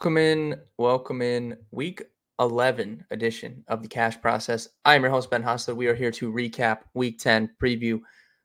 Welcome 0.00 0.16
in, 0.16 0.58
welcome 0.78 1.20
in. 1.20 1.58
Week 1.72 2.02
11 2.38 3.04
edition 3.10 3.62
of 3.68 3.82
the 3.82 3.88
Cash 3.88 4.18
Process. 4.22 4.66
I 4.86 4.94
am 4.94 5.02
your 5.02 5.10
host, 5.10 5.30
Ben 5.30 5.42
Hostler. 5.42 5.74
We 5.74 5.88
are 5.88 5.94
here 5.94 6.10
to 6.12 6.32
recap 6.32 6.78
Week 6.94 7.18
10, 7.18 7.50
preview 7.62 8.00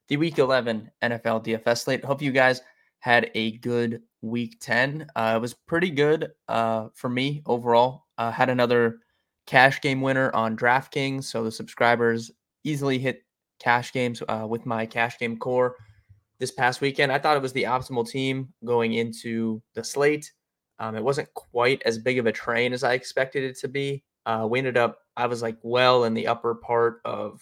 the 0.10 0.18
Week 0.18 0.38
11 0.38 0.91
NFL 1.02 1.46
DFS 1.46 1.86
slate. 1.86 2.04
Hope 2.04 2.21
you 2.21 2.33
guys 2.33 2.60
had 2.99 3.31
a 3.36 3.52
good 3.60 4.02
Week 4.21 4.57
10. 4.60 5.07
Uh, 5.15 5.36
it 5.38 5.39
was 5.39 5.54
pretty 5.54 5.89
good 5.89 6.33
uh, 6.49 6.89
for 6.94 7.07
me 7.07 7.41
overall. 7.46 8.03
Uh, 8.17 8.31
had 8.31 8.49
another 8.49 8.97
cash 9.47 9.79
game 9.79 10.01
winner 10.01 10.35
on 10.35 10.58
DraftKings, 10.58 11.24
so 11.24 11.42
the 11.42 11.51
subscribers 11.53 12.31
easily 12.65 12.99
hit 12.99 13.24
cash 13.62 13.94
games 13.94 14.22
uh, 14.28 14.46
with 14.46 14.65
my 14.65 14.85
cash 14.85 15.17
game 15.19 15.37
core 15.37 15.78
this 16.38 16.52
past 16.52 16.81
weekend. 16.81 17.13
I 17.13 17.20
thought 17.20 17.38
it 17.38 17.41
was 17.41 17.53
the 17.53 17.63
optimal 17.63 18.05
team 18.05 18.53
going 18.66 18.91
into 18.91 19.62
the 19.73 19.85
slate. 19.85 20.34
Um, 20.80 20.95
it 20.95 21.03
wasn't 21.03 21.34
quite 21.34 21.81
as 21.85 21.98
big 21.98 22.20
of 22.20 22.26
a 22.26 22.31
train 22.31 22.73
as 22.73 22.84
I 22.84 22.94
expected 22.94 23.44
it 23.44 23.58
to 23.59 23.68
be. 23.68 24.04
Uh, 24.26 24.48
we 24.50 24.59
ended 24.59 24.77
up, 24.77 25.00
I 25.16 25.27
was 25.27 25.41
like 25.41 25.58
well 25.62 26.04
in 26.04 26.13
the 26.13 26.27
upper 26.27 26.55
part 26.55 27.02
of 27.05 27.41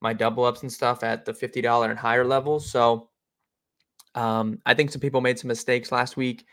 my 0.00 0.12
double 0.12 0.44
ups 0.44 0.62
and 0.62 0.72
stuff 0.72 1.02
at 1.02 1.24
the 1.24 1.32
$50 1.32 1.88
and 1.88 1.98
higher 1.98 2.24
levels. 2.24 2.70
So 2.70 3.10
um, 4.14 4.60
I 4.66 4.74
think 4.74 4.90
some 4.90 5.00
people 5.00 5.20
made 5.20 5.38
some 5.38 5.48
mistakes 5.48 5.92
last 5.92 6.16
week. 6.16 6.44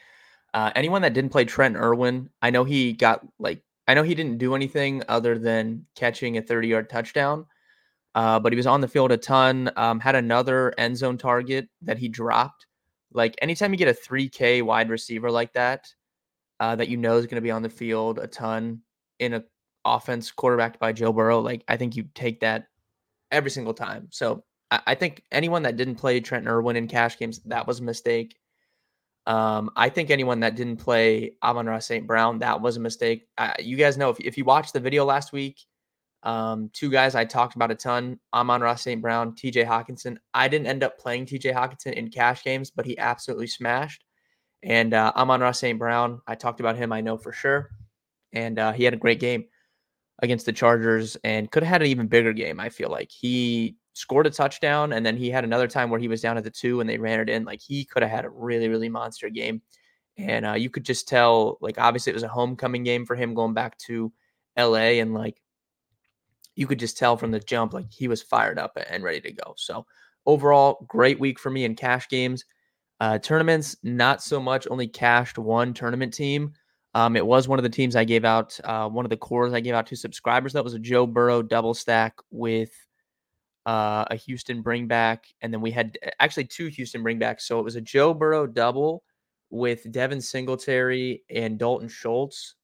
Uh, 0.54 0.72
anyone 0.76 1.02
that 1.02 1.14
didn't 1.14 1.32
play 1.32 1.46
Trent 1.46 1.76
Irwin, 1.76 2.30
I 2.42 2.50
know 2.50 2.64
he 2.64 2.94
got 2.94 3.26
like, 3.40 3.62
I 3.88 3.94
know 3.94 4.04
he 4.04 4.16
didn't 4.16 4.38
do 4.38 4.56
anything 4.56 5.04
other 5.10 5.38
than 5.38 5.86
catching 5.96 6.38
a 6.38 6.42
30 6.42 6.68
yard 6.68 6.90
touchdown, 6.90 7.46
uh, 8.16 8.40
but 8.40 8.52
he 8.52 8.58
was 8.58 8.68
on 8.68 8.82
the 8.82 8.88
field 8.88 9.12
a 9.12 9.18
ton. 9.18 9.70
Um, 9.76 10.00
had 10.00 10.16
another 10.16 10.74
end 10.78 10.98
zone 10.98 11.18
target 11.18 11.68
that 11.82 11.98
he 11.98 12.08
dropped. 12.08 12.65
Like 13.16 13.36
anytime 13.42 13.72
you 13.74 13.78
get 13.78 13.88
a 13.88 14.00
3K 14.00 14.62
wide 14.62 14.90
receiver 14.90 15.32
like 15.32 15.54
that, 15.54 15.94
uh, 16.60 16.76
that 16.76 16.90
you 16.90 16.98
know 16.98 17.18
is 17.18 17.26
going 17.26 17.36
to 17.36 17.42
be 17.42 17.52
on 17.52 17.64
the 17.64 17.70
field 17.70 18.20
a 18.20 18.28
ton 18.28 18.82
in 19.20 19.34
a 19.34 19.44
offense 19.86 20.32
quarterbacked 20.32 20.80
by 20.80 20.92
Joe 20.92 21.14
Burrow, 21.14 21.40
like 21.40 21.64
I 21.68 21.78
think 21.78 21.96
you 21.96 22.06
take 22.14 22.42
that 22.42 22.68
every 23.32 23.52
single 23.52 23.74
time. 23.74 24.08
So 24.12 24.44
I, 24.72 24.82
I 24.88 24.96
think 24.96 25.24
anyone 25.32 25.64
that 25.64 25.78
didn't 25.78 25.96
play 25.96 26.20
Trent 26.20 26.48
Irwin 26.48 26.76
in 26.76 26.88
cash 26.88 27.18
games, 27.18 27.40
that 27.46 27.68
was 27.68 27.80
a 27.80 27.84
mistake. 27.84 28.36
Um, 29.28 29.72
I 29.76 29.90
think 29.90 30.12
anyone 30.12 30.42
that 30.42 30.56
didn't 30.56 30.78
play 30.78 31.36
Amon-Ra 31.42 31.80
St. 31.80 32.06
Brown, 32.06 32.40
that 32.40 32.62
was 32.62 32.78
a 32.78 32.80
mistake. 32.80 33.28
Uh, 33.38 33.54
you 33.60 33.76
guys 33.76 33.98
know 33.98 34.10
if, 34.10 34.20
if 34.20 34.38
you 34.38 34.46
watched 34.46 34.74
the 34.74 34.80
video 34.80 35.06
last 35.06 35.32
week, 35.32 35.62
um, 36.26 36.72
two 36.74 36.90
guys 36.90 37.14
I 37.14 37.24
talked 37.24 37.56
about 37.56 37.72
a 37.72 37.76
ton 37.76 38.20
Amon-Ra 38.34 38.76
St. 38.76 39.02
Brown, 39.02 39.34
TJ 39.34 39.66
Hockenson. 39.66 40.18
I 40.34 40.48
didn't 40.48 40.68
end 40.68 40.84
up 40.84 41.00
playing 41.00 41.28
TJ 41.28 41.54
Hockenson 41.54 41.94
in 41.94 42.10
cash 42.10 42.44
games, 42.44 42.72
but 42.72 42.86
he 42.86 42.98
absolutely 42.98 43.48
smashed. 43.48 44.04
And 44.64 44.96
uh, 44.96 45.14
Amon-Ra 45.16 45.52
St. 45.52 45.78
Brown, 45.78 46.22
I 46.28 46.34
talked 46.34 46.60
about 46.60 46.76
him, 46.76 46.92
I 46.92 47.02
know 47.02 47.18
for 47.18 47.32
sure. 47.32 47.70
And 48.34 48.58
uh, 48.58 48.72
he 48.72 48.84
had 48.84 48.96
a 48.96 48.98
great 48.98 49.20
game 49.20 49.46
against 50.24 50.48
the 50.48 50.54
Chargers 50.54 51.16
and 51.24 51.52
could 51.52 51.62
have 51.62 51.70
had 51.70 51.82
an 51.84 51.90
even 51.90 52.08
bigger 52.08 52.34
game, 52.34 52.60
I 52.60 52.70
feel 52.70 52.90
like. 52.90 53.12
He 53.12 53.76
scored 53.94 54.26
a 54.26 54.32
touchdown 54.32 54.94
and 54.94 55.06
then 55.06 55.16
he 55.16 55.30
had 55.30 55.44
another 55.44 55.68
time 55.68 55.92
where 55.92 56.00
he 56.00 56.08
was 56.08 56.22
down 56.22 56.38
at 56.38 56.44
the 56.44 56.50
two 56.50 56.82
and 56.82 56.90
they 56.90 56.98
ran 56.98 57.20
it 57.20 57.30
in. 57.30 57.46
Like 57.46 57.62
he 57.62 57.86
could 57.86 58.02
have 58.02 58.12
had 58.12 58.26
a 58.26 58.30
really, 58.30 58.68
really 58.68 58.90
monster 58.90 59.30
game. 59.30 59.62
And 60.18 60.46
uh, 60.46 60.54
you 60.54 60.72
could 60.72 60.86
just 60.86 61.08
tell, 61.08 61.60
like, 61.62 61.78
obviously 61.78 62.12
it 62.12 62.16
was 62.16 62.24
a 62.24 62.30
homecoming 62.30 62.84
game 62.84 63.06
for 63.06 63.16
him 63.16 63.36
going 63.36 63.54
back 63.54 63.78
to 63.80 64.12
LA. 64.58 64.98
And 65.02 65.14
like, 65.14 65.40
you 66.56 66.68
could 66.68 66.80
just 66.80 66.98
tell 66.98 67.18
from 67.18 67.32
the 67.32 67.40
jump, 67.40 67.74
like, 67.74 67.92
he 67.92 68.08
was 68.08 68.22
fired 68.22 68.58
up 68.58 68.78
and 68.90 69.04
ready 69.04 69.22
to 69.22 69.32
go. 69.32 69.54
So, 69.58 69.86
overall, 70.26 70.86
great 70.88 71.20
week 71.20 71.40
for 71.40 71.50
me 71.50 71.66
in 71.66 71.76
cash 71.76 72.08
games. 72.10 72.46
Uh, 73.00 73.20
tournaments, 73.20 73.76
not 73.84 74.24
so 74.24 74.40
much. 74.40 74.68
Only 74.70 74.88
cashed 74.88 75.38
one 75.38 75.74
tournament 75.74 76.14
team. 76.14 76.54
Um, 76.94 77.18
it 77.18 77.26
was 77.26 77.48
one 77.48 77.60
of 77.60 77.64
the 77.64 77.70
teams 77.70 77.98
I 77.98 78.06
gave 78.06 78.24
out, 78.24 78.58
uh, 78.64 78.88
one 78.88 79.06
of 79.06 79.10
the 79.10 79.18
cores 79.18 79.52
I 79.52 79.60
gave 79.60 79.74
out 79.74 79.86
to 79.88 79.98
subscribers. 79.98 80.54
That 80.54 80.64
was 80.64 80.76
a 80.76 80.80
Joe 80.80 81.06
Burrow 81.06 81.42
double 81.42 81.74
stack 81.74 82.16
with 82.32 82.72
uh, 83.66 84.06
a 84.10 84.16
Houston 84.16 84.64
bringback. 84.64 85.20
And 85.42 85.54
then 85.54 85.60
we 85.60 85.72
had 85.72 85.98
actually 86.22 86.46
two 86.46 86.68
Houston 86.68 87.04
bringbacks. 87.04 87.42
So 87.42 87.60
it 87.60 87.64
was 87.64 87.76
a 87.76 87.82
Joe 87.82 88.14
Burrow 88.14 88.48
double 88.48 89.04
with 89.50 89.92
Devin 89.92 90.22
Singletary 90.22 91.24
and 91.30 91.60
Dalton 91.60 91.90
Schultz. 91.90 92.56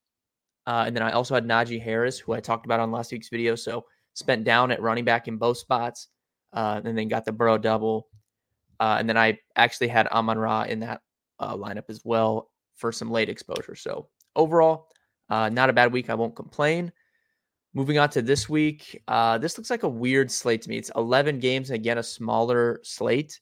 Uh, 0.66 0.84
and 0.86 0.96
then 0.96 1.02
I 1.02 1.12
also 1.12 1.34
had 1.34 1.44
Najee 1.44 1.82
Harris, 1.82 2.18
who 2.18 2.32
I 2.32 2.40
talked 2.40 2.64
about 2.64 2.80
on 2.80 2.90
last 2.90 3.12
week's 3.12 3.28
video. 3.28 3.54
So 3.54 3.84
spent 4.14 4.44
down 4.44 4.70
at 4.70 4.82
running 4.82 5.04
back 5.04 5.28
in 5.28 5.36
both 5.36 5.58
spots. 5.58 6.08
Uh, 6.52 6.82
and 6.84 6.98
then 6.98 7.08
got 7.08 7.24
the 7.24 7.32
Burrow 7.32 7.56
double 7.56 8.08
uh, 8.82 8.96
and 8.98 9.08
then 9.08 9.16
I 9.16 9.38
actually 9.54 9.86
had 9.86 10.08
Amon 10.08 10.36
Ra 10.36 10.62
in 10.62 10.80
that 10.80 11.02
uh, 11.38 11.54
lineup 11.56 11.84
as 11.88 12.00
well 12.02 12.50
for 12.74 12.90
some 12.90 13.12
late 13.12 13.28
exposure. 13.28 13.76
So 13.76 14.08
overall, 14.34 14.88
uh, 15.30 15.48
not 15.50 15.70
a 15.70 15.72
bad 15.72 15.92
week. 15.92 16.10
I 16.10 16.14
won't 16.14 16.34
complain. 16.34 16.90
Moving 17.74 17.98
on 17.98 18.10
to 18.10 18.22
this 18.22 18.48
week, 18.48 19.00
uh, 19.06 19.38
this 19.38 19.56
looks 19.56 19.70
like 19.70 19.84
a 19.84 19.88
weird 19.88 20.32
slate 20.32 20.62
to 20.62 20.68
me. 20.68 20.78
It's 20.78 20.90
11 20.96 21.38
games, 21.38 21.70
again, 21.70 21.98
a 21.98 22.02
smaller 22.02 22.80
slate. 22.82 23.38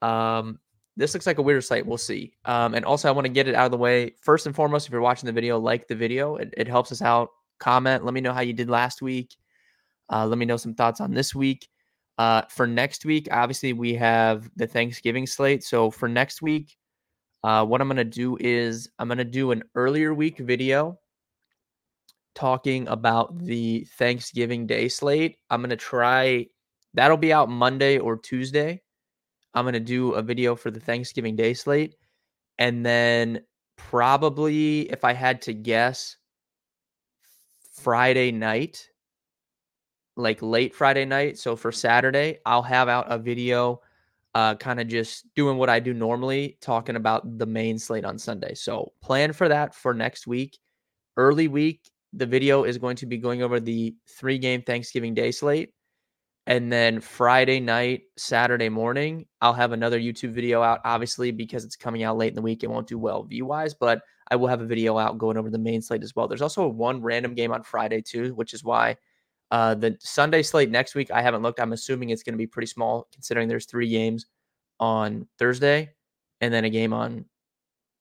Um, 0.00 0.58
this 0.96 1.12
looks 1.12 1.26
like 1.26 1.36
a 1.36 1.42
weirder 1.42 1.60
slate. 1.60 1.84
We'll 1.84 1.98
see. 1.98 2.32
Um, 2.46 2.72
and 2.72 2.86
also, 2.86 3.06
I 3.06 3.12
want 3.12 3.26
to 3.26 3.32
get 3.32 3.48
it 3.48 3.54
out 3.54 3.66
of 3.66 3.72
the 3.72 3.76
way. 3.76 4.14
First 4.22 4.46
and 4.46 4.56
foremost, 4.56 4.86
if 4.86 4.92
you're 4.92 5.02
watching 5.02 5.26
the 5.26 5.32
video, 5.32 5.58
like 5.58 5.88
the 5.88 5.94
video. 5.94 6.36
It, 6.36 6.54
it 6.56 6.68
helps 6.68 6.90
us 6.90 7.02
out. 7.02 7.28
Comment. 7.58 8.02
Let 8.02 8.14
me 8.14 8.22
know 8.22 8.32
how 8.32 8.40
you 8.40 8.54
did 8.54 8.70
last 8.70 9.02
week. 9.02 9.36
Uh, 10.12 10.26
let 10.26 10.38
me 10.38 10.46
know 10.46 10.56
some 10.56 10.74
thoughts 10.74 11.00
on 11.00 11.12
this 11.12 11.34
week. 11.34 11.68
Uh, 12.18 12.42
for 12.50 12.66
next 12.66 13.04
week, 13.04 13.28
obviously, 13.30 13.72
we 13.72 13.94
have 13.94 14.50
the 14.56 14.66
Thanksgiving 14.66 15.26
slate. 15.26 15.64
So 15.64 15.90
for 15.90 16.08
next 16.08 16.42
week, 16.42 16.76
uh, 17.44 17.64
what 17.64 17.80
I'm 17.80 17.88
going 17.88 17.96
to 17.96 18.04
do 18.04 18.36
is 18.40 18.90
I'm 18.98 19.08
going 19.08 19.18
to 19.18 19.24
do 19.24 19.52
an 19.52 19.62
earlier 19.74 20.12
week 20.12 20.38
video 20.38 20.98
talking 22.34 22.86
about 22.88 23.38
the 23.38 23.86
Thanksgiving 23.96 24.66
Day 24.66 24.88
slate. 24.88 25.38
I'm 25.48 25.60
going 25.60 25.70
to 25.70 25.76
try, 25.76 26.46
that'll 26.92 27.16
be 27.16 27.32
out 27.32 27.48
Monday 27.48 27.98
or 27.98 28.16
Tuesday. 28.18 28.82
I'm 29.54 29.64
going 29.64 29.72
to 29.74 29.80
do 29.80 30.12
a 30.12 30.22
video 30.22 30.54
for 30.54 30.70
the 30.70 30.80
Thanksgiving 30.80 31.36
Day 31.36 31.54
slate. 31.54 31.94
And 32.58 32.84
then 32.84 33.40
probably, 33.76 34.82
if 34.90 35.04
I 35.04 35.14
had 35.14 35.40
to 35.42 35.54
guess, 35.54 36.16
Friday 37.72 38.30
night 38.30 38.86
like 40.20 40.42
late 40.42 40.74
Friday 40.74 41.04
night. 41.04 41.38
So 41.38 41.56
for 41.56 41.72
Saturday, 41.72 42.38
I'll 42.46 42.62
have 42.62 42.88
out 42.88 43.06
a 43.08 43.18
video 43.18 43.80
uh 44.34 44.54
kind 44.54 44.80
of 44.80 44.86
just 44.86 45.26
doing 45.34 45.56
what 45.56 45.68
I 45.68 45.80
do 45.80 45.92
normally, 45.92 46.58
talking 46.60 46.96
about 46.96 47.38
the 47.38 47.46
main 47.46 47.78
slate 47.78 48.04
on 48.04 48.18
Sunday. 48.18 48.54
So 48.54 48.92
plan 49.02 49.32
for 49.32 49.48
that 49.48 49.74
for 49.74 49.92
next 49.94 50.26
week. 50.26 50.58
Early 51.16 51.48
week, 51.48 51.90
the 52.12 52.26
video 52.26 52.64
is 52.64 52.78
going 52.78 52.96
to 52.96 53.06
be 53.06 53.18
going 53.18 53.42
over 53.42 53.60
the 53.60 53.94
three 54.08 54.38
game 54.38 54.62
Thanksgiving 54.62 55.14
Day 55.14 55.32
slate. 55.32 55.72
And 56.46 56.72
then 56.72 57.00
Friday 57.00 57.60
night, 57.60 58.02
Saturday 58.16 58.68
morning, 58.68 59.26
I'll 59.40 59.52
have 59.52 59.72
another 59.72 60.00
YouTube 60.00 60.32
video 60.32 60.62
out. 60.62 60.80
Obviously, 60.84 61.30
because 61.30 61.64
it's 61.64 61.76
coming 61.76 62.02
out 62.02 62.16
late 62.16 62.30
in 62.30 62.34
the 62.34 62.42
week, 62.42 62.64
it 62.64 62.70
won't 62.70 62.88
do 62.88 62.98
well 62.98 63.22
view 63.24 63.46
wise, 63.46 63.74
but 63.74 64.02
I 64.30 64.36
will 64.36 64.48
have 64.48 64.60
a 64.60 64.66
video 64.66 64.96
out 64.98 65.18
going 65.18 65.36
over 65.36 65.50
the 65.50 65.58
main 65.58 65.82
slate 65.82 66.02
as 66.02 66.16
well. 66.16 66.28
There's 66.28 66.42
also 66.42 66.66
one 66.66 67.02
random 67.02 67.34
game 67.34 67.52
on 67.52 67.62
Friday, 67.62 68.00
too, 68.00 68.34
which 68.34 68.54
is 68.54 68.64
why 68.64 68.96
uh, 69.50 69.74
the 69.74 69.96
Sunday 70.00 70.42
slate 70.42 70.70
next 70.70 70.94
week, 70.94 71.10
I 71.10 71.22
haven't 71.22 71.42
looked. 71.42 71.60
I'm 71.60 71.72
assuming 71.72 72.10
it's 72.10 72.22
going 72.22 72.34
to 72.34 72.38
be 72.38 72.46
pretty 72.46 72.66
small 72.66 73.08
considering 73.12 73.48
there's 73.48 73.66
three 73.66 73.88
games 73.88 74.26
on 74.78 75.26
Thursday 75.38 75.90
and 76.40 76.54
then 76.54 76.64
a 76.64 76.70
game 76.70 76.92
on 76.92 77.24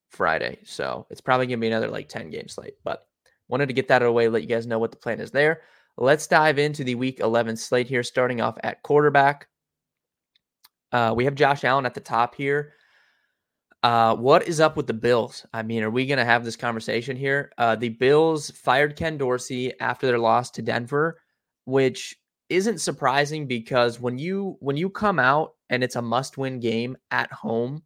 Friday. 0.09 0.59
So 0.63 1.07
it's 1.09 1.21
probably 1.21 1.47
going 1.47 1.59
to 1.59 1.61
be 1.61 1.67
another 1.67 1.87
like 1.87 2.07
10 2.07 2.29
game 2.29 2.47
slate. 2.47 2.75
But 2.83 3.05
wanted 3.47 3.67
to 3.67 3.73
get 3.73 3.87
that 3.87 3.97
out 3.97 4.03
of 4.03 4.07
the 4.07 4.11
way, 4.13 4.29
let 4.29 4.43
you 4.43 4.47
guys 4.47 4.67
know 4.67 4.79
what 4.79 4.91
the 4.91 4.97
plan 4.97 5.19
is 5.19 5.31
there. 5.31 5.61
Let's 5.97 6.27
dive 6.27 6.59
into 6.59 6.83
the 6.83 6.95
week 6.95 7.19
11 7.19 7.57
slate 7.57 7.87
here, 7.87 8.03
starting 8.03 8.41
off 8.41 8.57
at 8.63 8.83
quarterback. 8.83 9.47
Uh, 10.91 11.13
we 11.15 11.25
have 11.25 11.35
Josh 11.35 11.63
Allen 11.63 11.85
at 11.85 11.93
the 11.93 11.99
top 11.99 12.35
here. 12.35 12.73
Uh, 13.81 14.15
what 14.15 14.47
is 14.47 14.59
up 14.59 14.77
with 14.77 14.87
the 14.87 14.93
Bills? 14.93 15.45
I 15.53 15.63
mean, 15.63 15.83
are 15.83 15.89
we 15.89 16.05
going 16.05 16.17
to 16.17 16.25
have 16.25 16.45
this 16.45 16.55
conversation 16.55 17.17
here? 17.17 17.51
Uh, 17.57 17.75
the 17.75 17.89
Bills 17.89 18.51
fired 18.51 18.95
Ken 18.95 19.17
Dorsey 19.17 19.77
after 19.79 20.07
their 20.07 20.19
loss 20.19 20.51
to 20.51 20.61
Denver 20.61 21.19
which 21.69 22.17
isn't 22.49 22.79
surprising 22.79 23.45
because 23.45 23.99
when 23.99 24.17
you 24.17 24.57
when 24.59 24.75
you 24.75 24.89
come 24.89 25.19
out 25.19 25.53
and 25.69 25.83
it's 25.83 25.95
a 25.95 26.01
must-win 26.01 26.59
game 26.59 26.97
at 27.11 27.31
home, 27.31 27.83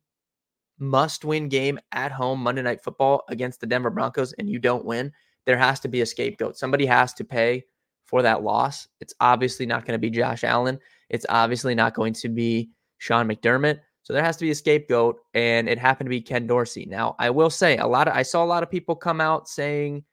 must-win 0.79 1.49
game 1.49 1.79
at 1.91 2.11
home 2.11 2.39
Monday 2.39 2.61
Night 2.61 2.81
Football 2.81 3.23
against 3.27 3.59
the 3.59 3.67
Denver 3.67 3.89
Broncos 3.89 4.33
and 4.33 4.49
you 4.49 4.57
don't 4.57 4.85
win, 4.85 5.11
there 5.45 5.57
has 5.57 5.79
to 5.81 5.89
be 5.89 6.01
a 6.01 6.05
scapegoat. 6.05 6.57
Somebody 6.57 6.85
has 6.85 7.13
to 7.15 7.25
pay 7.25 7.63
for 8.05 8.21
that 8.21 8.43
loss. 8.43 8.87
It's 9.01 9.13
obviously 9.19 9.65
not 9.65 9.85
going 9.85 9.95
to 9.95 10.01
be 10.01 10.09
Josh 10.09 10.43
Allen. 10.43 10.79
It's 11.09 11.25
obviously 11.27 11.75
not 11.75 11.93
going 11.93 12.13
to 12.13 12.29
be 12.29 12.69
Sean 12.99 13.27
McDermott. 13.27 13.79
So 14.03 14.13
there 14.13 14.23
has 14.23 14.37
to 14.37 14.45
be 14.45 14.51
a 14.51 14.55
scapegoat, 14.55 15.17
and 15.33 15.69
it 15.69 15.79
happened 15.79 16.07
to 16.07 16.09
be 16.09 16.21
Ken 16.21 16.45
Dorsey. 16.45 16.85
Now, 16.85 17.15
I 17.19 17.29
will 17.29 17.49
say 17.49 17.77
a 17.77 17.87
lot 17.87 18.07
of 18.09 18.13
I 18.13 18.23
saw 18.23 18.43
a 18.43 18.45
lot 18.45 18.63
of 18.63 18.69
people 18.69 18.95
come 18.95 19.21
out 19.21 19.47
saying 19.47 20.03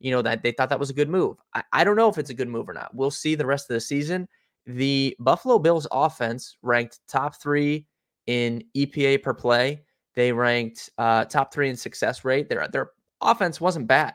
you 0.00 0.10
know, 0.10 0.22
that 0.22 0.42
they 0.42 0.52
thought 0.52 0.68
that 0.68 0.78
was 0.78 0.90
a 0.90 0.94
good 0.94 1.08
move. 1.08 1.38
I, 1.54 1.62
I 1.72 1.84
don't 1.84 1.96
know 1.96 2.08
if 2.08 2.18
it's 2.18 2.30
a 2.30 2.34
good 2.34 2.48
move 2.48 2.68
or 2.68 2.72
not. 2.72 2.94
We'll 2.94 3.10
see 3.10 3.34
the 3.34 3.46
rest 3.46 3.70
of 3.70 3.74
the 3.74 3.80
season. 3.80 4.28
The 4.66 5.16
Buffalo 5.18 5.58
Bills 5.58 5.86
offense 5.90 6.56
ranked 6.62 7.00
top 7.08 7.40
three 7.40 7.86
in 8.26 8.62
EPA 8.76 9.22
per 9.22 9.34
play. 9.34 9.82
They 10.14 10.32
ranked 10.32 10.90
uh, 10.98 11.24
top 11.24 11.52
three 11.52 11.68
in 11.70 11.76
success 11.76 12.24
rate. 12.24 12.48
They're 12.48 12.68
they're 12.68 12.90
offense 13.20 13.60
wasn't 13.60 13.86
bad. 13.86 14.14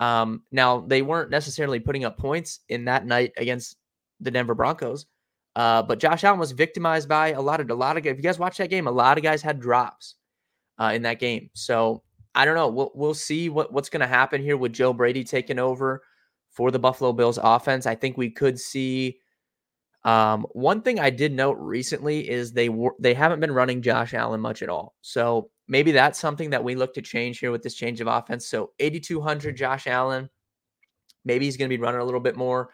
Um, 0.00 0.42
now 0.50 0.80
they 0.80 1.02
weren't 1.02 1.30
necessarily 1.30 1.80
putting 1.80 2.04
up 2.04 2.18
points 2.18 2.60
in 2.68 2.84
that 2.86 3.06
night 3.06 3.32
against 3.36 3.76
the 4.20 4.30
Denver 4.30 4.54
Broncos, 4.54 5.06
uh, 5.56 5.82
but 5.82 6.00
Josh 6.00 6.24
Allen 6.24 6.40
was 6.40 6.52
victimized 6.52 7.08
by 7.08 7.32
a 7.32 7.40
lot 7.40 7.60
of 7.60 7.70
a 7.70 7.74
lot 7.74 7.96
of. 7.96 8.04
If 8.04 8.16
you 8.16 8.22
guys 8.22 8.38
watch 8.38 8.58
that 8.58 8.70
game, 8.70 8.86
a 8.86 8.92
lot 8.92 9.16
of 9.16 9.24
guys 9.24 9.42
had 9.42 9.60
drops 9.60 10.16
uh, 10.78 10.92
in 10.94 11.02
that 11.02 11.20
game. 11.20 11.50
So 11.54 12.02
I 12.34 12.44
don't 12.44 12.54
know. 12.54 12.68
We'll 12.68 12.92
we'll 12.94 13.14
see 13.14 13.48
what 13.48 13.72
what's 13.72 13.88
going 13.88 14.00
to 14.00 14.06
happen 14.06 14.42
here 14.42 14.56
with 14.56 14.72
Joe 14.72 14.92
Brady 14.92 15.24
taking 15.24 15.58
over 15.58 16.02
for 16.50 16.70
the 16.70 16.78
Buffalo 16.78 17.12
Bills 17.12 17.38
offense. 17.42 17.86
I 17.86 17.94
think 17.94 18.16
we 18.16 18.30
could 18.30 18.58
see. 18.58 19.18
Um, 20.04 20.46
one 20.52 20.82
thing 20.82 21.00
I 21.00 21.08
did 21.08 21.32
note 21.32 21.56
recently 21.58 22.28
is 22.28 22.52
they 22.52 22.68
were 22.68 22.94
they 22.98 23.14
haven't 23.14 23.40
been 23.40 23.52
running 23.52 23.82
Josh 23.82 24.14
Allen 24.14 24.40
much 24.40 24.62
at 24.62 24.68
all. 24.68 24.94
So 25.00 25.50
maybe 25.68 25.92
that's 25.92 26.18
something 26.18 26.50
that 26.50 26.62
we 26.62 26.74
look 26.74 26.94
to 26.94 27.02
change 27.02 27.38
here 27.38 27.50
with 27.50 27.62
this 27.62 27.74
change 27.74 28.00
of 28.00 28.06
offense. 28.06 28.46
So 28.46 28.72
8200 28.80 29.56
Josh 29.56 29.86
Allen, 29.86 30.28
maybe 31.24 31.46
he's 31.46 31.56
going 31.56 31.70
to 31.70 31.76
be 31.76 31.82
running 31.82 32.00
a 32.00 32.04
little 32.04 32.20
bit 32.20 32.36
more. 32.36 32.70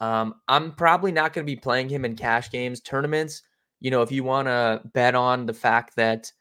Um, 0.00 0.34
I'm 0.48 0.72
probably 0.72 1.12
not 1.12 1.32
going 1.32 1.46
to 1.46 1.50
be 1.50 1.60
playing 1.60 1.88
him 1.88 2.04
in 2.04 2.16
cash 2.16 2.50
games, 2.50 2.80
tournaments. 2.80 3.42
You 3.80 3.90
know, 3.90 4.02
if 4.02 4.10
you 4.10 4.24
want 4.24 4.48
to 4.48 4.80
bet 4.94 5.14
on 5.14 5.46
the 5.46 5.54
fact 5.54 5.96
that 5.96 6.32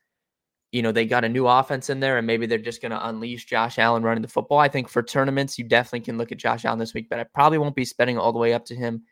you 0.71 0.81
know, 0.81 0.91
they 0.91 1.05
got 1.05 1.25
a 1.25 1.29
new 1.29 1.47
offense 1.47 1.89
in 1.89 1.99
there 1.99 2.17
and 2.17 2.25
maybe 2.25 2.45
they're 2.45 2.57
just 2.57 2.81
going 2.81 2.91
to 2.91 3.07
unleash 3.07 3.45
Josh 3.45 3.77
Allen 3.77 4.03
running 4.03 4.21
the 4.21 4.27
football. 4.27 4.59
I 4.59 4.69
think 4.69 4.87
for 4.87 5.03
tournaments, 5.03 5.59
you 5.59 5.65
definitely 5.65 6.01
can 6.01 6.17
look 6.17 6.31
at 6.31 6.37
Josh 6.37 6.63
Allen 6.63 6.79
this 6.79 6.93
week, 6.93 7.09
but 7.09 7.19
I 7.19 7.25
probably 7.25 7.57
won't 7.57 7.75
be 7.75 7.85
spending 7.85 8.17
all 8.17 8.31
the 8.31 8.39
way 8.39 8.53
up 8.53 8.65
to 8.65 8.75
him 8.75 9.03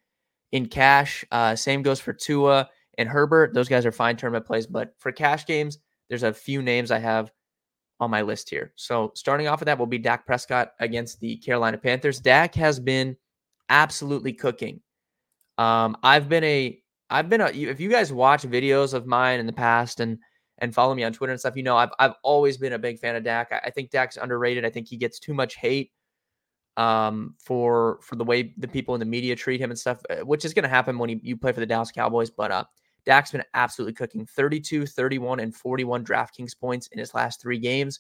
in 0.52 0.68
cash. 0.68 1.26
Uh, 1.32 1.56
same 1.56 1.82
goes 1.82 2.00
for 2.00 2.14
Tua 2.14 2.70
and 2.98 3.10
Herbert. 3.10 3.54
Those 3.54 3.68
guys 3.68 3.86
are 3.86 3.92
fine 3.92 4.16
tournament 4.16 4.46
plays, 4.46 4.68
but 4.68 4.94
for 5.00 5.12
cash 5.12 5.46
games, 5.46 5.80
there's 6.08 6.24
a 6.24 6.34
few 6.34 6.62
names 6.62 6.92
I 6.92 7.00
have 7.00 7.30
on 8.00 8.10
my 8.10 8.22
list 8.22 8.50
here. 8.50 8.72
So 8.76 9.12
starting 9.16 9.48
off 9.48 9.60
with 9.60 9.66
that 9.66 9.78
will 9.78 9.86
be 9.86 9.98
Dak 9.98 10.26
Prescott 10.26 10.72
against 10.80 11.20
the 11.20 11.36
Carolina 11.38 11.78
Panthers. 11.78 12.22
Dak 12.22 12.56
has 12.56 12.80
been 12.80 13.18
absolutely 13.68 14.32
cooking. 14.32 14.80
Um, 15.58 15.98
I've 16.04 16.30
been 16.30 16.46
a, 16.46 16.82
I've 17.10 17.28
been 17.28 17.42
a, 17.42 17.48
if 17.48 17.82
you 17.82 17.90
guys 17.90 18.14
watch 18.14 18.44
videos 18.44 18.94
of 18.94 19.06
mine 19.06 19.42
in 19.42 19.46
the 19.46 19.54
past 19.54 20.00
and 20.00 20.20
and 20.60 20.74
follow 20.74 20.94
me 20.96 21.04
on 21.04 21.14
Twitter 21.14 21.32
and 21.32 21.40
stuff, 21.40 21.56
you 21.56 21.64
know 21.64 21.78
I've 21.78 21.92
I've 22.00 22.14
always 22.24 22.58
been 22.58 22.74
a 22.74 22.80
big 22.80 23.00
fan 23.00 23.16
of 23.16 23.24
Dak. 23.24 23.50
I, 23.52 23.60
I 23.66 23.70
think 23.70 23.92
Dak's 23.92 24.18
underrated. 24.18 24.66
I 24.66 24.70
think 24.70 24.88
he 24.88 24.98
gets 24.98 25.20
too 25.20 25.34
much 25.34 25.56
hate 25.56 25.92
um, 26.78 27.36
for 27.40 28.00
for 28.02 28.16
the 28.16 28.24
way 28.24 28.54
the 28.58 28.68
people 28.68 28.96
in 28.96 29.00
the 29.00 29.06
media 29.06 29.36
treat 29.36 29.60
him 29.62 29.70
and 29.72 29.80
stuff, 29.80 30.02
uh, 30.10 30.26
which 30.26 30.46
is 30.46 30.54
going 30.54 30.64
to 30.64 30.70
happen 30.70 30.98
when 30.98 31.10
he, 31.10 31.20
you 31.24 31.38
play 31.38 31.52
for 31.52 31.60
the 31.60 31.66
Dallas 31.66 31.92
Cowboys. 31.92 32.30
But 32.30 32.52
uh, 32.52 32.64
Dak's 33.06 33.32
been 33.32 33.44
absolutely 33.54 33.94
cooking 33.94 34.26
32, 34.26 34.86
31, 34.86 35.40
and 35.40 35.56
41 35.56 36.06
DraftKings 36.06 36.58
points 36.60 36.88
in 36.88 37.00
his 37.00 37.14
last 37.14 37.42
three 37.42 37.60
games. 37.60 38.00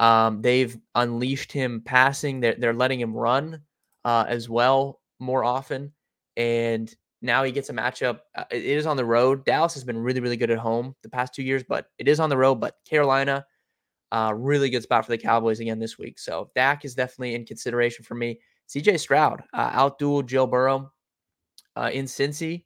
Um, 0.00 0.40
they've 0.40 0.76
unleashed 0.94 1.52
him 1.52 1.82
passing. 1.84 2.40
They're, 2.40 2.56
they're 2.58 2.72
letting 2.72 3.00
him 3.00 3.14
run 3.14 3.60
uh, 4.04 4.24
as 4.28 4.48
well 4.48 5.00
more 5.18 5.44
often. 5.44 5.92
And 6.36 6.92
now 7.22 7.42
he 7.42 7.52
gets 7.52 7.68
a 7.68 7.72
matchup. 7.72 8.20
Uh, 8.34 8.44
it 8.50 8.64
is 8.64 8.86
on 8.86 8.96
the 8.96 9.04
road. 9.04 9.44
Dallas 9.44 9.74
has 9.74 9.84
been 9.84 9.98
really, 9.98 10.20
really 10.20 10.36
good 10.36 10.50
at 10.50 10.58
home 10.58 10.94
the 11.02 11.08
past 11.08 11.34
two 11.34 11.42
years, 11.42 11.62
but 11.62 11.86
it 11.98 12.08
is 12.08 12.20
on 12.20 12.30
the 12.30 12.36
road. 12.36 12.56
But 12.56 12.76
Carolina, 12.88 13.44
uh, 14.12 14.32
really 14.34 14.70
good 14.70 14.82
spot 14.82 15.04
for 15.04 15.12
the 15.12 15.18
Cowboys 15.18 15.60
again 15.60 15.78
this 15.78 15.98
week. 15.98 16.18
So 16.18 16.50
Dak 16.54 16.84
is 16.84 16.94
definitely 16.94 17.34
in 17.34 17.44
consideration 17.44 18.04
for 18.04 18.14
me. 18.14 18.40
CJ 18.68 19.00
Stroud 19.00 19.42
uh, 19.52 19.70
outdueled 19.70 20.26
Joe 20.26 20.46
Burrow 20.46 20.92
uh, 21.76 21.90
in 21.92 22.06
Cincy. 22.06 22.64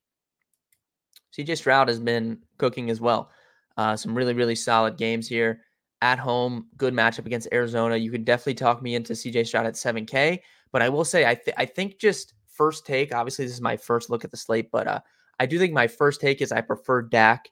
CJ 1.37 1.56
Stroud 1.56 1.89
has 1.89 1.99
been 1.99 2.39
cooking 2.59 2.91
as 2.91 3.01
well. 3.01 3.31
Uh, 3.77 3.97
some 3.97 4.15
really, 4.15 4.35
really 4.35 4.55
solid 4.55 4.97
games 4.97 5.27
here 5.27 5.62
at 6.01 6.19
home. 6.19 6.69
Good 6.77 6.95
matchup 6.95 7.27
against 7.27 7.49
Arizona. 7.53 7.97
You 7.97 8.11
could 8.11 8.25
definitely 8.25 8.55
talk 8.55 8.83
me 8.83 8.95
into 8.95 9.15
CJ 9.15 9.47
Stroud 9.47 9.67
at 9.67 9.75
7K. 9.75 10.41
But 10.71 10.83
I 10.83 10.89
will 10.89 11.05
say, 11.05 11.27
I, 11.27 11.35
th- 11.35 11.56
I 11.56 11.67
think 11.67 11.99
just 11.99 12.35
first 12.56 12.87
take, 12.87 13.15
obviously, 13.15 13.45
this 13.45 13.55
is 13.55 13.61
my 13.61 13.77
first 13.77 14.11
look 14.11 14.25
at 14.25 14.31
the 14.31 14.37
slate, 14.37 14.71
but 14.71 14.87
uh, 14.87 15.01
I 15.39 15.47
do 15.47 15.59
think 15.59 15.73
my 15.73 15.87
first 15.87 16.21
take 16.21 16.41
is 16.41 16.53
I 16.53 16.61
prefer 16.61 17.03
Dak 17.03 17.49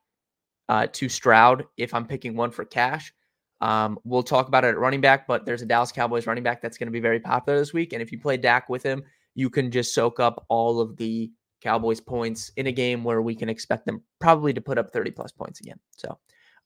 uh, 0.69 0.87
to 0.93 1.09
Stroud 1.09 1.65
if 1.77 1.95
I'm 1.95 2.07
picking 2.07 2.37
one 2.37 2.51
for 2.51 2.65
cash. 2.65 3.13
Um, 3.61 3.99
we'll 4.05 4.23
talk 4.23 4.49
about 4.49 4.65
it 4.65 4.69
at 4.69 4.79
running 4.79 5.01
back, 5.01 5.27
but 5.27 5.45
there's 5.47 5.63
a 5.63 5.67
Dallas 5.67 5.93
Cowboys 5.93 6.27
running 6.27 6.43
back 6.43 6.61
that's 6.61 6.79
going 6.79 6.89
to 6.89 6.93
be 6.93 7.01
very 7.01 7.21
popular 7.21 7.59
this 7.59 7.73
week. 7.73 7.93
And 7.93 8.03
if 8.03 8.11
you 8.11 8.19
play 8.19 8.37
Dak 8.37 8.69
with 8.69 8.83
him, 8.83 9.03
you 9.35 9.49
can 9.51 9.71
just 9.71 9.95
soak 9.95 10.19
up 10.19 10.45
all 10.49 10.81
of 10.81 10.97
the 10.97 11.31
Cowboys 11.61 12.01
points 12.01 12.51
in 12.57 12.67
a 12.67 12.73
game 12.73 13.05
where 13.05 13.23
we 13.23 13.37
can 13.37 13.49
expect 13.49 13.87
them 13.87 14.03
probably 14.21 14.53
to 14.53 14.61
put 14.61 14.79
up 14.79 14.91
30 14.91 15.13
plus 15.13 15.31
points 15.31 15.61
again. 15.61 15.79
So 15.93 16.19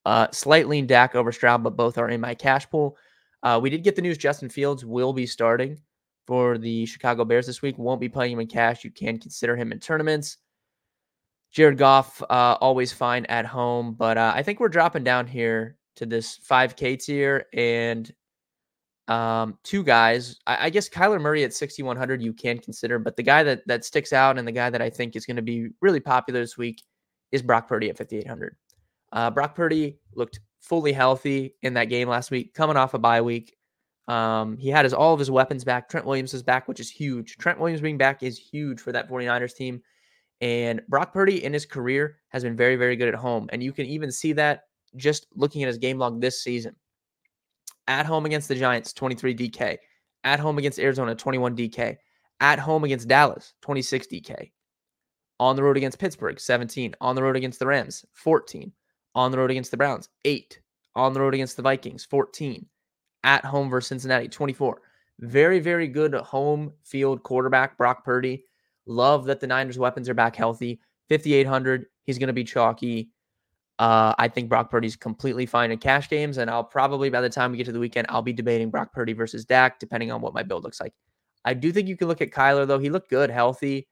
uh, 0.07 0.29
slight 0.33 0.69
lean 0.69 0.87
Dak 0.87 1.15
over 1.15 1.33
Stroud, 1.33 1.63
but 1.63 1.77
both 1.77 1.99
are 1.99 2.09
in 2.09 2.21
my 2.21 2.35
cash 2.35 2.69
pool. 2.71 2.97
Uh, 3.43 3.61
we 3.63 3.69
did 3.69 3.85
get 3.85 3.95
the 3.95 4.03
news 4.03 4.17
Justin 4.17 4.49
Fields 4.49 4.85
will 4.85 5.13
be 5.13 5.27
starting 5.27 5.79
for 6.27 6.59
the 6.59 6.87
Chicago 6.87 7.25
Bears 7.25 7.47
this 7.47 7.63
week. 7.63 7.79
Won't 7.79 8.01
be 8.01 8.09
playing 8.09 8.33
him 8.33 8.41
in 8.41 8.47
cash. 8.47 8.85
You 8.85 8.91
can 8.91 9.19
consider 9.19 9.57
him 9.57 9.73
in 9.73 9.81
tournaments. 9.81 10.39
Jared 11.53 11.79
Goff, 11.79 12.23
uh, 12.23 12.57
always 12.61 12.93
fine 12.93 13.25
at 13.27 13.47
home, 13.47 13.95
but 13.95 14.19
uh, 14.19 14.33
I 14.35 14.43
think 14.43 14.61
we're 14.61 14.69
dropping 14.69 15.05
down 15.05 15.27
here 15.27 15.79
to 15.97 16.05
this 16.05 16.39
5K 16.39 17.03
tier 17.03 17.47
and 17.55 18.13
um, 19.09 19.59
two 19.63 19.83
guys. 19.83 20.39
I, 20.47 20.67
I, 20.67 20.71
guess 20.71 20.89
Kyler 20.89 21.21
Murray 21.21 21.45
at 21.45 21.55
6,100 21.55 22.21
you 22.21 22.33
can 22.33 22.59
consider, 22.59 22.99
but 22.99 23.17
the 23.17 23.23
guy 23.23 23.43
that 23.45 23.67
that 23.69 23.85
sticks 23.85 24.13
out 24.13 24.37
and 24.37 24.47
the 24.47 24.53
guy 24.53 24.69
that 24.69 24.83
I 24.83 24.91
think 24.91 25.15
is 25.15 25.25
going 25.25 25.37
to 25.37 25.43
be 25.43 25.69
really 25.81 26.01
popular 26.01 26.41
this 26.41 26.59
week 26.59 26.83
is 27.31 27.41
Brock 27.41 27.69
Purdy 27.69 27.89
at 27.89 27.97
5,800. 27.97 28.57
Uh, 29.13 29.31
Brock 29.31 29.55
Purdy 29.55 29.99
looked 30.15 30.41
fully 30.61 30.93
healthy 30.93 31.55
in 31.63 31.75
that 31.75 31.85
game 31.85 32.09
last 32.09 32.31
week, 32.31 32.53
coming 32.53 32.77
off 32.77 32.95
a 32.95 32.99
bye 32.99 33.21
week. 33.21 33.56
Um, 34.09 34.57
he 34.57 34.69
had 34.69 34.85
his 34.85 34.95
all 34.95 35.13
of 35.13 35.19
his 35.19 35.31
weapons 35.31 35.65
back. 35.65 35.89
Trent 35.89 36.07
Williams 36.07 36.33
is 36.35 36.43
back, 36.43 36.69
which 36.69 36.81
is 36.81 36.91
huge. 36.91 37.37
Trent 37.39 37.59
Williams 37.59 37.81
being 37.81 37.99
back 37.99 38.23
is 38.23 38.39
huge 38.39 38.81
for 38.81 38.93
that 38.93 39.09
49ers 39.09 39.55
team. 39.55 39.83
And 40.41 40.83
Brock 40.89 41.13
Purdy 41.13 41.45
in 41.45 41.53
his 41.53 41.67
career 41.67 42.19
has 42.29 42.43
been 42.43 42.57
very, 42.57 42.77
very 42.77 42.95
good 42.95 43.09
at 43.09 43.15
home. 43.15 43.49
And 43.53 43.63
you 43.63 43.73
can 43.73 43.87
even 43.87 44.13
see 44.13 44.33
that 44.35 44.65
just 44.97 45.27
looking 45.35 45.63
at 45.63 45.69
his 45.69 45.79
game 45.79 45.99
log 45.99 46.21
this 46.21 46.43
season. 46.43 46.77
At 47.89 48.07
home 48.07 48.27
against 48.27 48.49
the 48.49 48.55
Giants, 48.55 48.93
23 48.93 49.35
DK. 49.35 49.79
At 50.25 50.41
home 50.41 50.59
against 50.59 50.79
Arizona, 50.79 51.15
21 51.15 51.57
DK. 51.57 51.97
At 52.41 52.59
home 52.59 52.85
against 52.85 53.09
Dallas, 53.09 53.55
26 53.63 54.09
DK. 54.09 54.51
On 55.39 55.57
the 55.57 55.63
road 55.63 55.77
against 55.77 55.99
Pittsburgh, 55.99 56.39
17. 56.39 56.95
On 57.01 57.15
the 57.15 57.23
road 57.23 57.37
against 57.37 57.59
the 57.59 57.67
Rams, 57.67 58.05
14. 58.13 58.73
On 59.15 59.31
the 59.31 59.39
road 59.39 59.51
against 59.51 59.71
the 59.71 59.77
Browns, 59.77 60.09
8. 60.25 60.61
On 60.95 61.13
the 61.13 61.21
road 61.21 61.35
against 61.35 61.57
the 61.57 61.63
Vikings, 61.63 62.05
14 62.05 62.67
at 63.25 63.45
home 63.45 63.69
versus 63.69 63.89
Cincinnati, 63.89 64.29
24. 64.29 64.81
Very, 65.21 65.61
very 65.61 65.89
good 65.89 66.15
home 66.15 66.73
field 66.85 67.23
quarterback, 67.23 67.77
Brock 67.79 68.05
Purdy. 68.05 68.45
Love 68.87 69.25
that 69.27 69.41
the 69.41 69.47
Niners' 69.47 69.79
weapons 69.79 70.09
are 70.09 70.15
back 70.15 70.37
healthy. 70.37 70.81
5,800. 71.09 71.87
He's 72.05 72.19
going 72.19 72.29
to 72.29 72.33
be 72.33 72.45
chalky. 72.45 73.11
Uh, 73.79 74.15
I 74.19 74.29
think 74.29 74.49
Brock 74.49 74.71
Purdy's 74.71 74.97
completely 74.97 75.45
fine 75.45 75.71
in 75.71 75.79
cash 75.79 76.09
games, 76.09 76.39
and 76.39 76.51
I'll 76.51 76.65
probably 76.65 77.11
by 77.11 77.21
the 77.21 77.29
time 77.29 77.51
we 77.51 77.59
get 77.59 77.67
to 77.67 77.73
the 77.73 77.79
weekend, 77.79 78.07
I'll 78.09 78.23
be 78.23 78.33
debating 78.33 78.71
Brock 78.71 78.93
Purdy 78.93 79.13
versus 79.13 79.45
Dak, 79.45 79.79
depending 79.79 80.11
on 80.11 80.21
what 80.23 80.33
my 80.33 80.43
build 80.43 80.65
looks 80.65 80.81
like. 80.81 80.95
I 81.45 81.53
do 81.55 81.71
think 81.73 81.87
you 81.87 81.97
can 81.97 82.09
look 82.09 82.23
at 82.23 82.31
Kyler 82.31 82.67
though; 82.67 82.79
he 82.79 82.89
looked 82.89 83.11
good, 83.11 83.29
healthy 83.29 83.87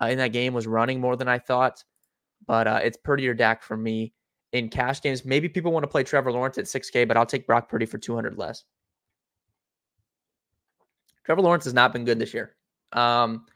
uh, 0.00 0.06
in 0.06 0.18
that 0.18 0.32
game, 0.32 0.52
was 0.52 0.66
running 0.66 1.00
more 1.00 1.16
than 1.16 1.26
I 1.26 1.38
thought, 1.38 1.82
but 2.46 2.66
uh, 2.66 2.80
it's 2.82 2.98
Purdy 2.98 3.26
or 3.28 3.34
Dak 3.34 3.62
for 3.62 3.78
me 3.78 4.12
in 4.52 4.68
cash 4.68 5.00
games. 5.00 5.24
Maybe 5.24 5.48
people 5.48 5.72
want 5.72 5.84
to 5.84 5.88
play 5.88 6.02
Trevor 6.02 6.32
Lawrence 6.32 6.58
at 6.58 6.64
6K, 6.64 7.06
but 7.06 7.16
I'll 7.16 7.26
take 7.26 7.46
Brock 7.46 7.68
Purdy 7.68 7.86
for 7.86 7.98
200 7.98 8.36
less. 8.36 8.64
Trevor 11.24 11.42
Lawrence 11.42 11.64
has 11.64 11.74
not 11.74 11.92
been 11.92 12.04
good 12.04 12.18
this 12.18 12.34
year. 12.34 12.56
Um, 12.92 13.46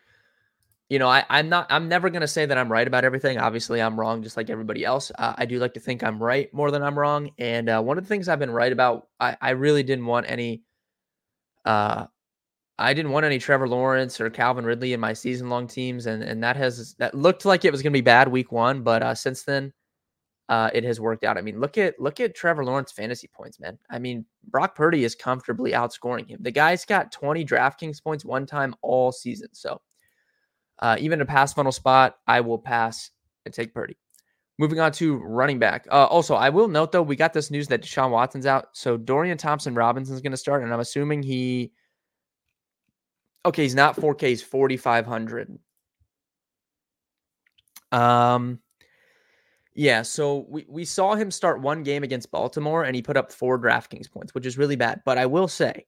you 0.89 0.99
know, 0.99 1.09
I, 1.09 1.25
am 1.31 1.49
not. 1.49 1.67
I'm 1.71 1.89
never 1.89 2.11
going 2.11 2.21
to 2.21 2.29
say 2.29 2.47
that 2.47 2.59
I'm 2.59 2.71
right 2.71 2.87
about 2.87 3.05
everything. 3.05 3.39
Obviously, 3.39 3.81
I'm 3.81 3.99
wrong, 3.99 4.23
just 4.23 4.37
like 4.37 4.51
everybody 4.51 4.85
else. 4.85 5.11
Uh, 5.19 5.35
I 5.37 5.47
do 5.47 5.59
like 5.59 5.75
to 5.75 5.81
think 5.81 6.05
I'm 6.05 6.23
right 6.23 6.53
more 6.53 6.71
than 6.71 6.83
I'm 6.83 6.99
wrong. 6.99 7.31
And 7.39 7.69
uh, 7.69 7.83
one 7.83 7.97
of 7.99 8.05
the 8.05 8.09
things 8.09 8.29
I've 8.29 8.39
been 8.39 8.51
right 8.51 8.71
about, 8.71 9.09
I, 9.19 9.37
I 9.41 9.51
really 9.51 9.83
didn't 9.83 10.07
want 10.07 10.27
any. 10.29 10.63
Uh, 11.65 12.07
I 12.79 12.93
didn't 12.93 13.13
want 13.13 13.25
any 13.25 13.39
Trevor 13.39 13.69
Lawrence 13.69 14.21
or 14.21 14.29
Calvin 14.31 14.65
Ridley 14.65 14.93
in 14.93 15.01
my 15.01 15.13
season-long 15.15 15.69
teams, 15.69 16.07
and 16.07 16.23
and 16.23 16.43
that 16.45 16.57
has 16.57 16.95
that 16.99 17.15
looked 17.15 17.45
like 17.45 17.65
it 17.65 17.73
was 17.73 17.83
going 17.83 17.93
to 17.93 17.97
be 17.97 18.03
bad 18.03 18.29
week 18.29 18.53
one, 18.53 18.83
but 18.83 19.03
uh, 19.03 19.15
since 19.15 19.43
then, 19.43 19.73
uh, 20.49 20.71
it 20.75 20.85
has 20.85 21.01
worked 21.01 21.25
out. 21.25 21.39
I 21.39 21.41
mean, 21.41 21.59
look 21.59 21.79
at 21.79 21.99
look 21.99 22.21
at 22.21 22.35
Trevor 22.35 22.65
Lawrence 22.65 22.93
fantasy 22.93 23.29
points, 23.29 23.59
man. 23.59 23.79
I 23.91 23.99
mean, 23.99 24.27
Brock 24.49 24.75
Purdy 24.75 25.05
is 25.05 25.15
comfortably 25.15 25.73
outscoring 25.73 26.29
him. 26.29 26.39
The 26.43 26.51
guy's 26.51 26.85
got 26.85 27.13
20 27.13 27.45
DraftKings 27.45 28.03
points 28.03 28.25
one 28.25 28.45
time 28.45 28.75
all 28.83 29.11
season. 29.11 29.49
So 29.53 29.81
uh, 30.81 30.97
even 31.01 31.21
a 31.21 31.27
pass 31.27 31.55
funnel 31.55 31.73
spot, 31.73 32.17
I 32.27 32.41
will 32.41 32.59
pass 32.59 33.11
and 33.47 33.55
take 33.55 33.73
Purdy. 33.73 33.97
Moving 34.59 34.81
on 34.81 34.93
to 34.93 35.17
running 35.17 35.59
back. 35.59 35.87
Uh, 35.91 36.05
also, 36.07 36.35
I 36.35 36.51
will 36.51 36.69
note 36.69 36.93
though, 36.93 37.03
we 37.03 37.17
got 37.17 37.33
this 37.33 37.51
news 37.51 37.67
that 37.69 37.83
Deshaun 37.83 38.11
Watson's 38.11 38.47
out. 38.47 38.69
So 38.73 38.97
Dorian 38.97 39.39
Thompson 39.39 39.75
Robinson's 39.75 40.21
going 40.21 40.31
to 40.33 40.37
start, 40.37 40.63
and 40.63 40.73
I'm 40.73 40.81
assuming 40.81 41.23
he. 41.23 41.73
Okay, 43.47 43.63
he's 43.63 43.75
not 43.75 43.97
4K, 43.97 44.29
he's 44.29 44.43
4,500. 44.43 45.59
Um, 47.93 48.59
yeah, 49.75 50.02
so 50.02 50.47
we, 50.49 50.64
we 50.69 50.85
saw 50.85 51.14
him 51.14 51.31
start 51.31 51.61
one 51.61 51.83
game 51.83 52.04
against 52.04 52.31
Baltimore 52.31 52.85
and 52.85 52.95
he 52.95 53.02
put 53.02 53.16
up 53.16 53.33
four 53.33 53.59
DraftKings 53.59 54.11
points, 54.11 54.35
which 54.35 54.47
is 54.47 54.57
really 54.57 54.76
bad. 54.76 55.02
But 55.04 55.19
I 55.19 55.26
will 55.26 55.49
say, 55.49 55.87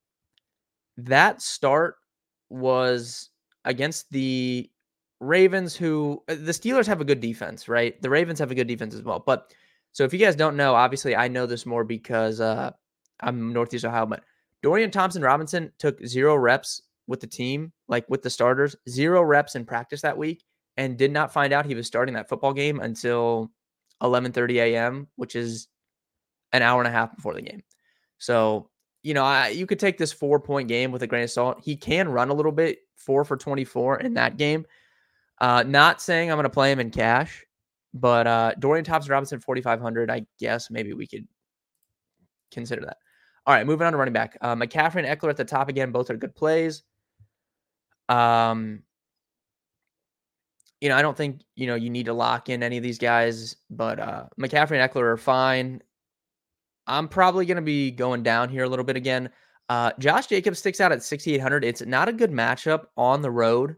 that 0.99 1.41
start 1.41 1.97
was 2.49 3.31
against 3.65 4.11
the 4.11 4.69
Ravens, 5.21 5.77
who 5.77 6.23
uh, 6.29 6.35
the 6.35 6.53
Steelers 6.53 6.87
have 6.87 7.01
a 7.01 7.05
good 7.05 7.21
defense, 7.21 7.69
right? 7.69 8.01
The 8.03 8.11
Ravens 8.11 8.39
have 8.39 8.51
a 8.51 8.55
good 8.55 8.67
defense 8.67 8.95
as 8.95 9.03
well. 9.03 9.23
But 9.25 9.53
so 9.93 10.05
if 10.05 10.13
you 10.13 10.19
guys 10.19 10.37
don't 10.37 10.57
know, 10.57 10.75
obviously 10.75 11.15
I 11.15 11.29
know 11.29 11.47
this 11.47 11.65
more 11.65 11.85
because 11.85 12.41
uh, 12.41 12.73
I'm 13.21 13.53
Northeast 13.53 13.85
Ohio, 13.85 14.07
but 14.07 14.23
Dorian 14.63 14.91
Thompson 14.91 15.23
Robinson 15.23 15.71
took 15.79 16.05
zero 16.05 16.37
reps 16.37 16.83
with 17.07 17.21
the 17.21 17.27
team, 17.27 17.73
like 17.89 18.05
with 18.09 18.23
the 18.23 18.31
starters, 18.31 18.75
zero 18.89 19.23
reps 19.23 19.55
in 19.55 19.65
practice 19.65 20.03
that 20.03 20.19
week, 20.19 20.43
and 20.77 20.99
did 20.99 21.13
not 21.13 21.33
find 21.33 21.53
out 21.53 21.67
he 21.67 21.75
was 21.75 21.87
starting 21.87 22.15
that 22.15 22.29
football 22.29 22.53
game 22.53 22.81
until 22.81 23.51
11:30 24.03 24.55
a.m., 24.57 25.09
which 25.17 25.37
is 25.37 25.69
an 26.53 26.63
hour 26.63 26.81
and 26.81 26.89
a 26.89 26.93
half 26.93 27.15
before 27.15 27.35
the 27.35 27.43
game. 27.43 27.63
So 28.19 28.71
you 29.07 29.15
know, 29.15 29.23
I, 29.23 29.51
you 29.51 29.67
could 29.67 29.79
take 29.79 29.99
this 29.99 30.13
four 30.13 30.41
point 30.41 30.67
game 30.67 30.91
with 30.91 31.01
a 31.05 31.07
grain 31.07 31.23
of 31.23 31.31
salt. 31.31 31.61
He 31.63 31.77
can 31.77 32.09
run 32.09 32.29
a 32.29 32.35
little 32.35 32.51
bit, 32.51 32.79
four 32.97 33.25
for 33.25 33.37
24 33.37 34.01
in 34.01 34.15
that 34.15 34.37
game. 34.37 34.67
Uh, 35.41 35.63
not 35.65 36.03
saying 36.03 36.29
I'm 36.29 36.37
going 36.37 36.43
to 36.43 36.51
play 36.51 36.73
him 36.73 36.81
in 36.81 36.91
cash, 36.91 37.45
but 37.95 38.27
uh, 38.27 38.53
Dorian 38.59 38.85
Thompson 38.85 39.13
Robinson 39.13 39.39
4,500. 39.39 40.11
I 40.11 40.27
guess 40.41 40.73
maybe 40.73 40.93
we 40.93 41.07
could 41.07 41.29
consider 42.51 42.85
that. 42.85 42.97
All 43.47 43.55
right, 43.55 43.65
moving 43.65 43.87
on 43.87 43.93
to 43.93 43.99
running 43.99 44.13
back. 44.13 44.37
Uh, 44.41 44.57
McCaffrey 44.57 45.07
and 45.07 45.21
Ekeler 45.21 45.31
at 45.31 45.37
the 45.37 45.45
top 45.45 45.69
again. 45.69 45.93
Both 45.93 46.11
are 46.11 46.17
good 46.17 46.35
plays. 46.35 46.83
Um, 48.09 48.83
you 50.81 50.89
know, 50.89 50.97
I 50.97 51.03
don't 51.03 51.17
think 51.17 51.43
you 51.55 51.67
know 51.67 51.75
you 51.75 51.91
need 51.91 52.07
to 52.07 52.13
lock 52.13 52.49
in 52.49 52.63
any 52.63 52.77
of 52.77 52.83
these 52.83 52.99
guys, 52.99 53.57
but 53.71 53.99
uh, 53.99 54.27
McCaffrey 54.41 54.81
and 54.81 54.91
Ekeler 54.91 55.05
are 55.05 55.17
fine. 55.17 55.83
I'm 56.87 57.09
probably 57.09 57.47
going 57.47 57.57
to 57.57 57.63
be 57.63 57.91
going 57.91 58.23
down 58.23 58.49
here 58.49 58.65
a 58.65 58.69
little 58.69 58.85
bit 58.85 58.97
again. 58.97 59.31
Uh, 59.69 59.91
Josh 59.99 60.29
Jacobs 60.29 60.61
sticks 60.61 60.81
out 60.81 60.93
at 60.93 61.03
6,800. 61.03 61.65
It's 61.65 61.85
not 61.85 62.09
a 62.09 62.13
good 62.13 62.31
matchup 62.31 62.85
on 62.97 63.23
the 63.23 63.31
road 63.31 63.75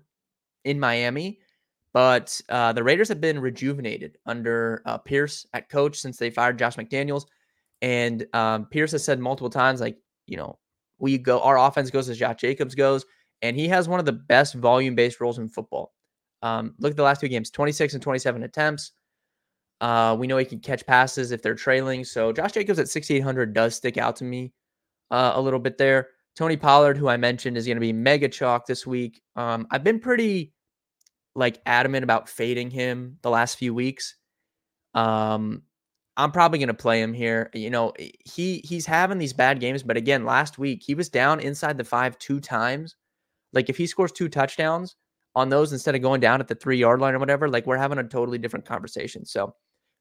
in 0.65 0.79
Miami, 0.79 1.41
but 1.95 2.39
uh, 2.51 2.73
the 2.75 2.83
Raiders 2.83 3.09
have 3.09 3.21
been 3.21 3.41
rejuvenated 3.41 4.19
under 4.27 4.83
uh, 4.85 4.99
Pierce 4.99 5.47
at 5.55 5.71
coach 5.71 5.99
since 5.99 6.19
they 6.19 6.29
fired 6.29 6.59
Josh 6.59 6.77
McDaniels. 6.77 7.25
And 7.81 8.27
um, 8.35 8.67
Pierce 8.67 8.93
has 8.93 9.05
said 9.05 9.21
multiple 9.21 9.51
times, 9.51 9.81
like, 9.81 9.97
you 10.27 10.37
know, 10.37 10.59
we 10.99 11.17
go, 11.17 11.41
our 11.41 11.59
offense 11.59 11.91
goes 11.91 12.09
as 12.11 12.19
Josh 12.19 12.41
Jacobs 12.41 12.75
goes. 12.75 13.07
And 13.41 13.57
he 13.57 13.69
has 13.69 13.89
one 13.89 14.01
of 14.01 14.07
the 14.07 14.13
best 14.13 14.55
volume 14.55 14.95
based 14.95 15.21
roles 15.21 15.39
in 15.39 15.49
football. 15.49 15.95
Um, 16.43 16.75
look 16.79 16.91
at 16.91 16.97
the 16.97 17.03
last 17.03 17.21
two 17.21 17.29
games 17.29 17.51
26 17.51 17.95
and 17.95 18.03
27 18.03 18.43
attempts, 18.43 18.93
uh, 19.81 20.17
we 20.19 20.27
know 20.27 20.37
he 20.37 20.45
can 20.45 20.61
catch 20.61 20.85
passes 20.87 21.31
if 21.31 21.43
they're 21.43 21.55
trailing. 21.55 22.05
So 22.05 22.33
Josh 22.33 22.53
Jacobs 22.53 22.79
at 22.79 22.89
6,800 22.89 23.53
does 23.53 23.75
stick 23.75 23.97
out 23.97 24.17
to 24.17 24.25
me 24.25 24.53
uh, 25.11 25.33
a 25.35 25.41
little 25.41 25.61
bit 25.61 25.79
there. 25.79 26.09
Tony 26.37 26.57
Pollard, 26.57 26.97
who 26.97 27.09
I 27.09 27.17
mentioned, 27.17 27.57
is 27.57 27.67
going 27.67 27.77
to 27.77 27.81
be 27.81 27.93
mega 27.93 28.29
chalk 28.29 28.67
this 28.67 28.87
week. 28.87 29.21
Um, 29.37 29.67
I've 29.71 29.85
been 29.85 29.99
pretty 30.01 30.53
like 31.35 31.61
adamant 31.67 32.05
about 32.05 32.29
fading 32.29 32.71
him 32.71 33.19
the 33.23 33.31
last 33.31 33.59
few 33.59 33.75
weeks. 33.75 34.17
Um, 34.95 35.63
I'm 36.17 36.33
probably 36.33 36.59
going 36.59 36.69
to 36.69 36.75
play 36.75 37.01
him 37.01 37.13
here. 37.13 37.51
You 37.55 37.71
know, 37.71 37.93
he 37.99 38.59
he's 38.65 38.87
having 38.87 39.19
these 39.19 39.33
bad 39.33 39.61
games, 39.61 39.85
but 39.85 39.97
again, 39.97 40.25
last 40.25 40.59
week 40.59 40.83
he 40.85 40.95
was 40.95 41.09
down 41.09 41.41
inside 41.41 41.79
the 41.79 41.85
five 41.85 42.19
two 42.19 42.41
times. 42.41 42.97
Like 43.53 43.69
if 43.69 43.77
he 43.77 43.87
scores 43.87 44.13
two 44.13 44.29
touchdowns 44.29 44.97
on 45.39 45.49
those 45.49 45.73
instead 45.73 45.95
of 45.95 46.03
going 46.03 46.21
down 46.21 46.41
at 46.41 46.49
the 46.49 46.55
three 46.57 46.77
yard 46.77 47.01
line 47.01 47.15
or 47.15 47.21
whatever, 47.21 47.49
like 47.49 47.65
we're 47.65 47.77
having 47.77 47.99
a 47.99 48.03
totally 48.03 48.39
different 48.39 48.67
conversation. 48.67 49.25
So 49.25 49.55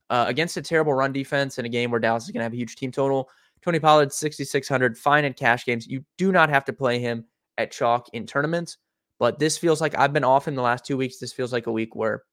uh, 0.09 0.25
against 0.27 0.57
a 0.57 0.63
terrible 0.63 0.93
run 0.93 1.13
defense 1.13 1.59
in 1.59 1.65
a 1.65 1.69
game 1.69 1.91
where 1.91 1.99
Dallas 1.99 2.23
is 2.23 2.31
going 2.31 2.39
to 2.39 2.45
have 2.45 2.53
a 2.53 2.57
huge 2.57 2.75
team 2.75 2.91
total. 2.91 3.29
Tony 3.61 3.79
Pollard, 3.79 4.11
6,600, 4.11 4.97
fine 4.97 5.25
in 5.25 5.33
cash 5.33 5.63
games. 5.63 5.85
You 5.85 6.03
do 6.17 6.31
not 6.31 6.49
have 6.49 6.65
to 6.65 6.73
play 6.73 6.97
him 6.97 7.23
at 7.59 7.71
chalk 7.71 8.07
in 8.13 8.25
tournaments, 8.25 8.77
but 9.19 9.37
this 9.37 9.59
feels 9.59 9.79
like 9.79 9.95
I've 9.95 10.13
been 10.13 10.23
off 10.23 10.47
in 10.47 10.55
the 10.55 10.61
last 10.63 10.85
two 10.85 10.97
weeks. 10.97 11.19
This 11.19 11.33
feels 11.33 11.53
like 11.53 11.67
a 11.67 11.71
week 11.71 11.95
where 11.95 12.23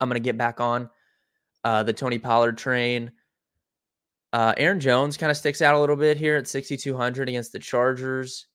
I'm 0.00 0.08
going 0.08 0.20
to 0.20 0.24
get 0.24 0.38
back 0.38 0.60
on 0.60 0.88
uh, 1.62 1.82
the 1.82 1.92
Tony 1.92 2.18
Pollard 2.18 2.56
train. 2.56 3.12
Uh, 4.32 4.54
Aaron 4.56 4.80
Jones 4.80 5.18
kind 5.18 5.30
of 5.30 5.36
sticks 5.36 5.60
out 5.60 5.74
a 5.74 5.80
little 5.80 5.96
bit 5.96 6.16
here 6.16 6.36
at 6.36 6.48
6,200 6.48 7.28
against 7.28 7.52
the 7.52 7.58
Chargers. 7.58 8.46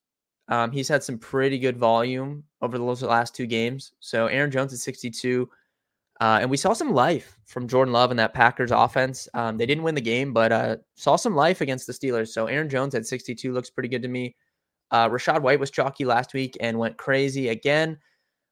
Um, 0.48 0.70
he's 0.70 0.88
had 0.88 1.02
some 1.02 1.18
pretty 1.18 1.58
good 1.58 1.76
volume 1.76 2.44
over 2.60 2.76
the 2.78 2.84
last 2.84 3.34
two 3.34 3.46
games. 3.46 3.92
So 4.00 4.26
Aaron 4.26 4.50
Jones 4.50 4.72
at 4.72 4.78
62. 4.78 5.48
Uh, 6.20 6.38
and 6.40 6.50
we 6.50 6.56
saw 6.56 6.72
some 6.72 6.92
life 6.92 7.38
from 7.44 7.66
Jordan 7.66 7.92
Love 7.92 8.10
in 8.10 8.16
that 8.18 8.34
Packers 8.34 8.70
offense. 8.70 9.28
Um, 9.34 9.56
they 9.56 9.66
didn't 9.66 9.82
win 9.82 9.94
the 9.94 10.00
game, 10.00 10.32
but 10.32 10.52
uh, 10.52 10.76
saw 10.94 11.16
some 11.16 11.34
life 11.34 11.60
against 11.60 11.86
the 11.86 11.92
Steelers. 11.92 12.28
So 12.28 12.46
Aaron 12.46 12.68
Jones 12.68 12.94
at 12.94 13.06
62 13.06 13.52
looks 13.52 13.70
pretty 13.70 13.88
good 13.88 14.02
to 14.02 14.08
me. 14.08 14.36
Uh, 14.90 15.08
Rachaad 15.08 15.42
White 15.42 15.58
was 15.58 15.70
chalky 15.70 16.04
last 16.04 16.32
week 16.34 16.56
and 16.60 16.78
went 16.78 16.96
crazy 16.98 17.48
again 17.48 17.98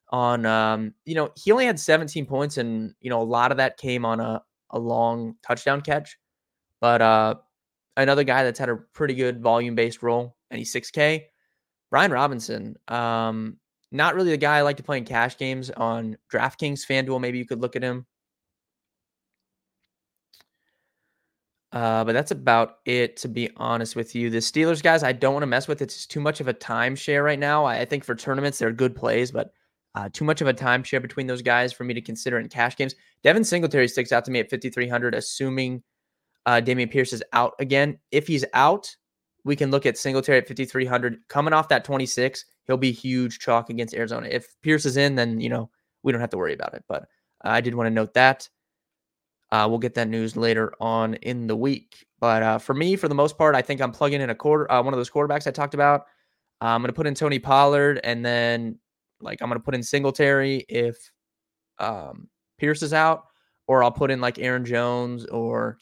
on, 0.08 0.44
um, 0.44 0.92
you 1.04 1.14
know, 1.14 1.30
he 1.36 1.52
only 1.52 1.64
had 1.64 1.78
17 1.78 2.26
points, 2.26 2.58
and, 2.58 2.94
you 3.00 3.10
know, 3.10 3.22
a 3.22 3.24
lot 3.24 3.50
of 3.50 3.58
that 3.58 3.78
came 3.78 4.04
on 4.04 4.18
a, 4.20 4.42
a 4.70 4.78
long 4.78 5.36
touchdown 5.42 5.80
catch. 5.80 6.18
But 6.80 7.00
uh, 7.00 7.36
another 7.96 8.24
guy 8.24 8.42
that's 8.42 8.58
had 8.58 8.68
a 8.68 8.76
pretty 8.92 9.14
good 9.14 9.40
volume 9.40 9.74
based 9.74 10.02
role, 10.02 10.36
and 10.50 10.58
he's 10.58 10.72
6K. 10.72 11.26
Brian 11.92 12.10
Robinson. 12.10 12.74
Um, 12.88 13.58
not 13.92 14.14
really 14.14 14.30
the 14.30 14.38
guy 14.38 14.56
I 14.56 14.62
like 14.62 14.78
to 14.78 14.82
play 14.82 14.96
in 14.96 15.04
cash 15.04 15.36
games 15.36 15.70
on 15.70 16.16
DraftKings, 16.32 16.86
FanDuel. 16.86 17.20
Maybe 17.20 17.36
you 17.36 17.44
could 17.44 17.60
look 17.60 17.76
at 17.76 17.82
him. 17.82 18.06
Uh, 21.70 22.02
but 22.04 22.14
that's 22.14 22.30
about 22.30 22.78
it, 22.86 23.18
to 23.18 23.28
be 23.28 23.50
honest 23.56 23.94
with 23.94 24.14
you. 24.14 24.30
The 24.30 24.38
Steelers 24.38 24.82
guys, 24.82 25.02
I 25.02 25.12
don't 25.12 25.34
want 25.34 25.42
to 25.42 25.46
mess 25.46 25.68
with. 25.68 25.82
It's 25.82 26.06
too 26.06 26.20
much 26.20 26.40
of 26.40 26.48
a 26.48 26.54
timeshare 26.54 27.22
right 27.22 27.38
now. 27.38 27.66
I, 27.66 27.84
think 27.84 28.04
for 28.04 28.14
tournaments, 28.14 28.58
they're 28.58 28.72
good 28.72 28.96
plays, 28.96 29.30
but 29.30 29.52
uh, 29.94 30.08
too 30.10 30.24
much 30.24 30.40
of 30.40 30.48
a 30.48 30.54
timeshare 30.54 31.02
between 31.02 31.26
those 31.26 31.42
guys 31.42 31.74
for 31.74 31.84
me 31.84 31.92
to 31.92 32.00
consider 32.00 32.38
in 32.38 32.48
cash 32.48 32.74
games. 32.74 32.94
Devin 33.22 33.44
Singletary 33.44 33.88
sticks 33.88 34.12
out 34.12 34.24
to 34.24 34.30
me 34.30 34.40
at 34.40 34.48
5,300, 34.48 35.14
assuming 35.14 35.82
uh, 36.46 36.62
Dameon 36.64 36.90
Pierce 36.90 37.12
is 37.12 37.22
out 37.34 37.52
again. 37.58 37.98
If 38.10 38.26
he's 38.26 38.46
out, 38.54 38.96
we 39.44 39.56
can 39.56 39.70
look 39.70 39.86
at 39.86 39.98
Singletary 39.98 40.38
at 40.38 40.48
5,300. 40.48 41.18
Coming 41.28 41.52
off 41.52 41.68
that 41.68 41.84
26, 41.84 42.44
he'll 42.66 42.76
be 42.76 42.92
huge 42.92 43.38
chalk 43.38 43.70
against 43.70 43.94
Arizona. 43.94 44.28
If 44.30 44.54
Pierce 44.62 44.86
is 44.86 44.96
in, 44.96 45.14
then, 45.14 45.40
you 45.40 45.48
know, 45.48 45.70
we 46.02 46.12
don't 46.12 46.20
have 46.20 46.30
to 46.30 46.38
worry 46.38 46.54
about 46.54 46.74
it. 46.74 46.84
But 46.88 47.02
uh, 47.44 47.48
I 47.48 47.60
did 47.60 47.74
want 47.74 47.86
to 47.86 47.90
note 47.90 48.14
that. 48.14 48.48
Uh, 49.50 49.66
we'll 49.68 49.78
get 49.78 49.94
that 49.94 50.08
news 50.08 50.36
later 50.36 50.72
on 50.80 51.14
in 51.14 51.46
the 51.46 51.56
week. 51.56 52.06
But 52.20 52.42
uh, 52.42 52.58
for 52.58 52.72
me, 52.72 52.96
for 52.96 53.08
the 53.08 53.14
most 53.14 53.36
part, 53.36 53.54
I 53.54 53.62
think 53.62 53.80
I'm 53.80 53.92
plugging 53.92 54.20
in 54.20 54.30
a 54.30 54.34
quarter, 54.34 54.70
uh, 54.70 54.82
one 54.82 54.94
of 54.94 54.98
those 54.98 55.10
quarterbacks 55.10 55.46
I 55.46 55.50
talked 55.50 55.74
about. 55.74 56.06
I'm 56.60 56.80
going 56.80 56.88
to 56.88 56.94
put 56.94 57.08
in 57.08 57.14
Tony 57.14 57.40
Pollard, 57.40 58.00
and 58.04 58.24
then 58.24 58.78
like 59.20 59.42
I'm 59.42 59.48
going 59.48 59.58
to 59.58 59.64
put 59.64 59.74
in 59.74 59.82
Singletary 59.82 60.64
if 60.68 61.10
um, 61.78 62.28
Pierce 62.56 62.82
is 62.82 62.94
out, 62.94 63.24
or 63.66 63.82
I'll 63.82 63.90
put 63.90 64.12
in 64.12 64.20
like 64.20 64.38
Aaron 64.38 64.64
Jones 64.64 65.26
or 65.26 65.78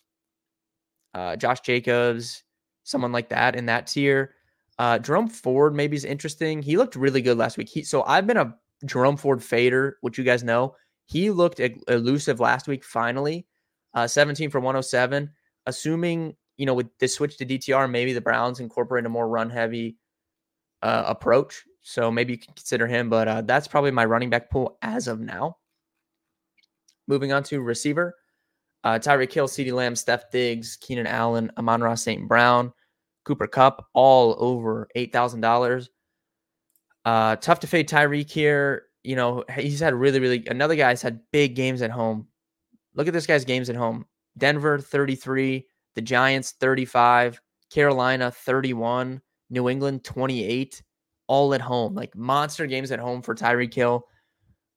uh, 1.13 1.37
Josh 1.37 1.61
Jacobs, 1.61 2.43
someone 2.91 3.13
like 3.13 3.29
that 3.29 3.57
in 3.57 3.67
that 3.67 3.87
tier. 3.87 4.35
Uh, 4.79 4.99
Jerome 4.99 5.29
Ford 5.29 5.75
maybe 5.75 5.97
is 5.97 6.05
interesting. 6.05 6.63
He 6.63 6.77
looked 6.77 6.97
really 6.97 7.23
good 7.23 7.37
last 7.37 7.57
week. 7.57 7.69
He, 7.69 7.83
so 7.83 8.03
I've 8.05 8.27
been 8.27 8.37
a 8.37 8.55
Jerome 8.87 9.17
Ford 9.17 9.43
fader, 9.43 9.99
which 10.01 10.19
you 10.19 10.25
guys 10.25 10.43
know. 10.43 10.75
He 11.07 11.31
looked 11.31 11.61
elusive 11.89 12.41
last 12.41 12.69
week. 12.69 12.85
Finally, 12.85 13.47
uh, 13.95 14.07
17 14.07 14.51
for 14.51 14.61
107. 14.61 15.31
Assuming 15.67 16.35
you 16.57 16.67
know 16.67 16.75
with 16.75 16.87
this 16.99 17.15
switch 17.15 17.37
to 17.39 17.47
DTR, 17.47 17.91
maybe 17.91 18.13
the 18.13 18.21
Browns 18.21 18.61
incorporate 18.61 19.05
a 19.05 19.09
more 19.09 19.29
run 19.29 19.51
heavy 19.51 19.97
uh, 20.83 21.05
approach. 21.07 21.63
So 21.83 22.11
maybe 22.11 22.33
you 22.33 22.39
can 22.39 22.55
consider 22.55 22.87
him. 22.87 23.11
But 23.11 23.29
uh, 23.29 23.43
that's 23.43 23.69
probably 23.69 23.91
my 23.91 24.05
running 24.05 24.31
back 24.31 24.51
pool 24.51 24.79
as 24.83 25.09
of 25.09 25.21
now. 25.21 25.57
Moving 27.07 27.33
on 27.33 27.43
to 27.45 27.61
receiver. 27.61 28.15
Uh, 28.83 28.99
Tyreek 28.99 29.33
Hill, 29.33 29.47
CeeDee 29.47 29.73
Lamb, 29.73 29.95
Steph 29.95 30.31
Diggs, 30.31 30.77
Keenan 30.77 31.07
Allen, 31.07 31.51
Amon-Ra 31.59 31.95
St. 31.97 32.27
Brown, 32.27 32.73
Cooper 33.31 33.47
Kupp, 33.47 33.87
all 33.95 34.35
over 34.41 34.89
$8,000. 34.97 35.89
Uh, 37.05 37.37
tough 37.37 37.61
to 37.61 37.69
fade 37.69 37.89
Tyreek 37.89 38.29
here. 38.29 38.87
You 39.05 39.15
know, 39.15 39.45
he's 39.57 39.79
had 39.79 39.95
really, 39.95 40.19
really, 40.19 40.45
another 40.49 40.75
guy's 40.75 41.01
had 41.01 41.21
big 41.31 41.55
games 41.55 41.81
at 41.81 41.93
home. 41.93 42.27
Look 42.97 43.07
at 43.07 43.13
this 43.13 43.27
guy's 43.27 43.45
games 43.45 43.71
at 43.71 43.77
home 43.77 44.05
Denver 44.37 44.81
33, 44.81 45.65
the 45.95 46.03
Giants 46.03 46.55
35, 46.59 47.41
Carolina 47.73 48.33
31, 48.33 49.21
New 49.51 49.69
England 49.69 50.03
28, 50.03 50.83
all 51.29 51.55
at 51.55 51.61
home. 51.61 51.95
Like 51.95 52.17
monster 52.17 52.67
games 52.67 52.91
at 52.91 52.99
home 52.99 53.23
for 53.23 53.37
Tyreek 53.37 53.73
Hill. 53.73 54.05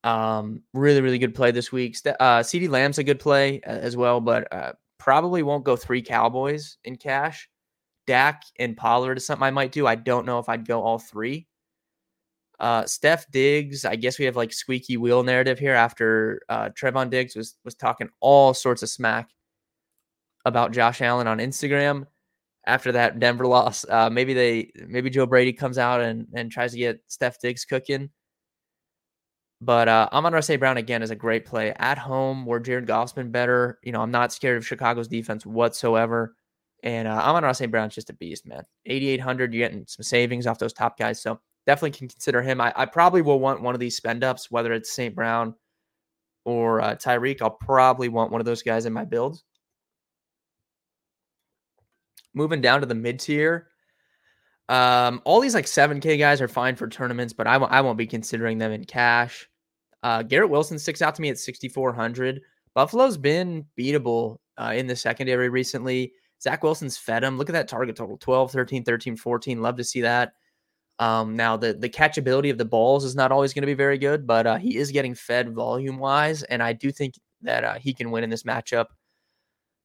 Um, 0.03 0.61
really, 0.75 1.01
really 1.01 1.17
good 1.17 1.33
play 1.33 1.49
this 1.49 1.71
week. 1.71 1.97
Uh, 2.05 2.41
CeeDee 2.41 2.69
Lamb's 2.69 2.99
a 2.99 3.03
good 3.03 3.19
play 3.19 3.61
as 3.63 3.97
well, 3.97 4.21
but 4.21 4.53
uh, 4.53 4.73
probably 4.99 5.41
won't 5.41 5.63
go 5.63 5.75
three 5.75 6.03
Cowboys 6.03 6.77
in 6.83 6.97
cash. 6.97 7.49
Dak 8.07 8.43
and 8.59 8.75
Pollard 8.77 9.17
is 9.17 9.25
something 9.25 9.43
I 9.43 9.51
might 9.51 9.71
do. 9.71 9.87
I 9.87 9.95
don't 9.95 10.25
know 10.25 10.39
if 10.39 10.49
I'd 10.49 10.67
go 10.67 10.81
all 10.81 10.99
three. 10.99 11.47
Uh, 12.59 12.85
Steph 12.85 13.29
Diggs, 13.31 13.83
I 13.85 13.95
guess 13.95 14.19
we 14.19 14.25
have 14.25 14.35
like 14.35 14.53
squeaky 14.53 14.97
wheel 14.97 15.23
narrative 15.23 15.59
here 15.59 15.73
after 15.73 16.41
uh, 16.49 16.69
Trevon 16.69 17.09
Diggs 17.09 17.35
was 17.35 17.55
was 17.65 17.75
talking 17.75 18.09
all 18.21 18.53
sorts 18.53 18.83
of 18.83 18.89
smack 18.89 19.29
about 20.45 20.71
Josh 20.71 21.01
Allen 21.01 21.27
on 21.27 21.39
Instagram. 21.39 22.05
after 22.65 22.91
that 22.93 23.19
Denver 23.19 23.47
loss. 23.55 23.85
Uh, 23.89 24.09
maybe 24.09 24.33
they 24.33 24.71
maybe 24.87 25.09
Joe 25.09 25.25
Brady 25.25 25.53
comes 25.53 25.77
out 25.77 26.01
and 26.01 26.27
and 26.33 26.51
tries 26.51 26.71
to 26.73 26.77
get 26.77 27.01
Steph 27.07 27.39
Diggs 27.39 27.65
cooking. 27.65 28.09
But 29.61 29.87
uh, 29.87 30.09
Amon-Ra 30.11 30.41
St. 30.41 30.59
Brown 30.59 30.75
again 30.77 31.01
is 31.01 31.11
a 31.11 31.15
great 31.15 31.45
play 31.45 31.73
at 31.77 31.97
home 31.97 32.45
where 32.45 32.59
Jared 32.59 32.85
Goff's 32.85 33.13
been 33.13 33.31
better. 33.31 33.79
You 33.81 33.93
know, 33.93 34.01
I'm 34.01 34.11
not 34.11 34.33
scared 34.33 34.57
of 34.57 34.67
Chicago's 34.67 35.07
defense 35.07 35.45
whatsoever. 35.45 36.35
And 36.83 37.07
uh, 37.07 37.11
Amon-Ra 37.11 37.53
St. 37.53 37.71
Brown's 37.71 37.95
just 37.95 38.09
a 38.09 38.13
beast, 38.13 38.45
man. 38.45 38.63
8,800, 38.85 39.53
you're 39.53 39.67
getting 39.67 39.85
some 39.87 40.03
savings 40.03 40.45
off 40.45 40.59
those 40.59 40.73
top 40.73 40.99
guys. 40.99 41.21
So 41.21 41.39
definitely 41.65 41.91
can 41.91 42.09
consider 42.09 42.41
him. 42.41 42.59
I, 42.59 42.73
I 42.75 42.85
probably 42.85 43.21
will 43.21 43.39
want 43.39 43.61
one 43.61 43.73
of 43.73 43.79
these 43.79 43.95
spend 43.95 44.23
ups, 44.23 44.51
whether 44.51 44.73
it's 44.73 44.91
St. 44.91 45.15
Brown 45.15 45.55
or 46.45 46.81
uh, 46.81 46.95
Tyreek. 46.95 47.41
I'll 47.41 47.49
probably 47.49 48.09
want 48.09 48.31
one 48.31 48.41
of 48.41 48.45
those 48.45 48.63
guys 48.63 48.85
in 48.85 48.93
my 48.93 49.05
builds. 49.05 49.43
Moving 52.33 52.61
down 52.61 52.81
to 52.81 52.85
the 52.85 52.95
mid 52.95 53.19
tier, 53.19 53.67
um, 54.69 55.21
all 55.23 55.39
these 55.39 55.53
like 55.53 55.65
7K 55.65 56.17
guys 56.17 56.41
are 56.41 56.47
fine 56.47 56.75
for 56.75 56.87
tournaments, 56.87 57.31
but 57.31 57.47
I 57.47 57.53
w- 57.53 57.71
I 57.71 57.81
won't 57.81 57.97
be 57.97 58.07
considering 58.07 58.57
them 58.57 58.71
in 58.71 58.85
cash. 58.85 59.47
Uh, 60.01 60.23
Garrett 60.23 60.49
Wilson 60.49 60.79
sticks 60.79 61.01
out 61.01 61.15
to 61.15 61.21
me 61.21 61.29
at 61.29 61.37
6,400. 61.37 62.41
Buffalo's 62.73 63.17
been 63.17 63.65
beatable 63.79 64.37
uh, 64.57 64.73
in 64.75 64.87
the 64.87 64.95
secondary 64.95 65.49
recently. 65.49 66.11
Zach 66.43 66.61
Wilson's 66.61 66.97
fed 66.97 67.23
him. 67.23 67.37
Look 67.37 67.49
at 67.49 67.53
that 67.53 67.69
target 67.69 67.95
total 67.95 68.17
12, 68.17 68.51
13, 68.51 68.83
13, 68.83 69.15
14. 69.15 69.61
Love 69.61 69.77
to 69.77 69.83
see 69.83 70.01
that. 70.01 70.33
Um, 70.99 71.35
now, 71.35 71.57
the, 71.57 71.73
the 71.73 71.89
catchability 71.89 72.51
of 72.51 72.57
the 72.57 72.65
balls 72.65 73.05
is 73.05 73.15
not 73.15 73.31
always 73.31 73.53
going 73.53 73.61
to 73.61 73.67
be 73.67 73.73
very 73.73 73.97
good, 73.97 74.27
but 74.27 74.45
uh, 74.45 74.57
he 74.57 74.77
is 74.77 74.91
getting 74.91 75.15
fed 75.15 75.53
volume 75.53 75.97
wise. 75.97 76.43
And 76.43 76.61
I 76.61 76.73
do 76.73 76.91
think 76.91 77.15
that 77.41 77.63
uh, 77.63 77.73
he 77.75 77.93
can 77.93 78.11
win 78.11 78.23
in 78.23 78.29
this 78.29 78.43
matchup. 78.43 78.87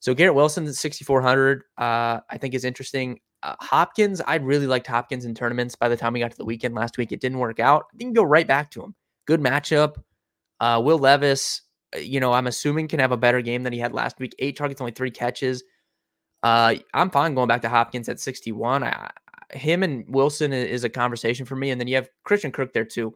So 0.00 0.14
Garrett 0.14 0.34
Wilson 0.34 0.66
at 0.66 0.74
6,400, 0.74 1.62
uh, 1.76 2.20
I 2.28 2.38
think 2.38 2.54
is 2.54 2.64
interesting. 2.64 3.20
Uh, 3.42 3.54
Hopkins, 3.60 4.20
I 4.20 4.36
really 4.36 4.66
liked 4.66 4.86
Hopkins 4.86 5.24
in 5.24 5.34
tournaments. 5.34 5.76
By 5.76 5.88
the 5.88 5.96
time 5.96 6.12
we 6.12 6.20
got 6.20 6.32
to 6.32 6.36
the 6.36 6.44
weekend 6.44 6.74
last 6.74 6.98
week, 6.98 7.12
it 7.12 7.20
didn't 7.20 7.38
work 7.38 7.60
out. 7.60 7.86
I 7.88 7.96
think 7.96 8.00
you 8.00 8.06
can 8.08 8.14
go 8.14 8.24
right 8.24 8.46
back 8.46 8.70
to 8.72 8.82
him. 8.82 8.94
Good 9.26 9.40
matchup. 9.40 9.96
Uh, 10.60 10.80
Will 10.84 10.98
Levis, 10.98 11.62
uh, 11.94 12.00
you 12.00 12.20
know, 12.20 12.32
I'm 12.32 12.48
assuming 12.48 12.88
can 12.88 13.00
have 13.00 13.12
a 13.12 13.16
better 13.16 13.40
game 13.40 13.62
than 13.62 13.72
he 13.72 13.78
had 13.78 13.92
last 13.92 14.18
week. 14.18 14.34
Eight 14.40 14.56
targets, 14.56 14.80
only 14.80 14.92
three 14.92 15.10
catches. 15.10 15.62
Uh, 16.42 16.76
I'm 16.94 17.10
fine 17.10 17.34
going 17.34 17.48
back 17.48 17.62
to 17.62 17.68
Hopkins 17.68 18.08
at 18.08 18.20
61. 18.20 18.84
I, 18.84 19.10
him 19.52 19.82
and 19.82 20.04
Wilson 20.08 20.52
is 20.52 20.84
a 20.84 20.88
conversation 20.88 21.46
for 21.46 21.56
me. 21.56 21.70
And 21.70 21.80
then 21.80 21.88
you 21.88 21.96
have 21.96 22.08
Christian 22.24 22.52
Kirk 22.52 22.72
there 22.72 22.84
too. 22.84 23.14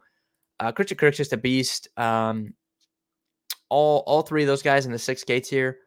Uh, 0.60 0.72
Christian 0.72 0.98
Kirk's 0.98 1.16
just 1.16 1.32
a 1.32 1.36
beast. 1.36 1.88
Um, 1.96 2.54
all 3.68 4.04
all 4.06 4.22
three 4.22 4.42
of 4.42 4.46
those 4.46 4.62
guys 4.62 4.84
in 4.84 4.92
the 4.92 4.98
six 4.98 5.24
gates 5.24 5.48
here 5.48 5.78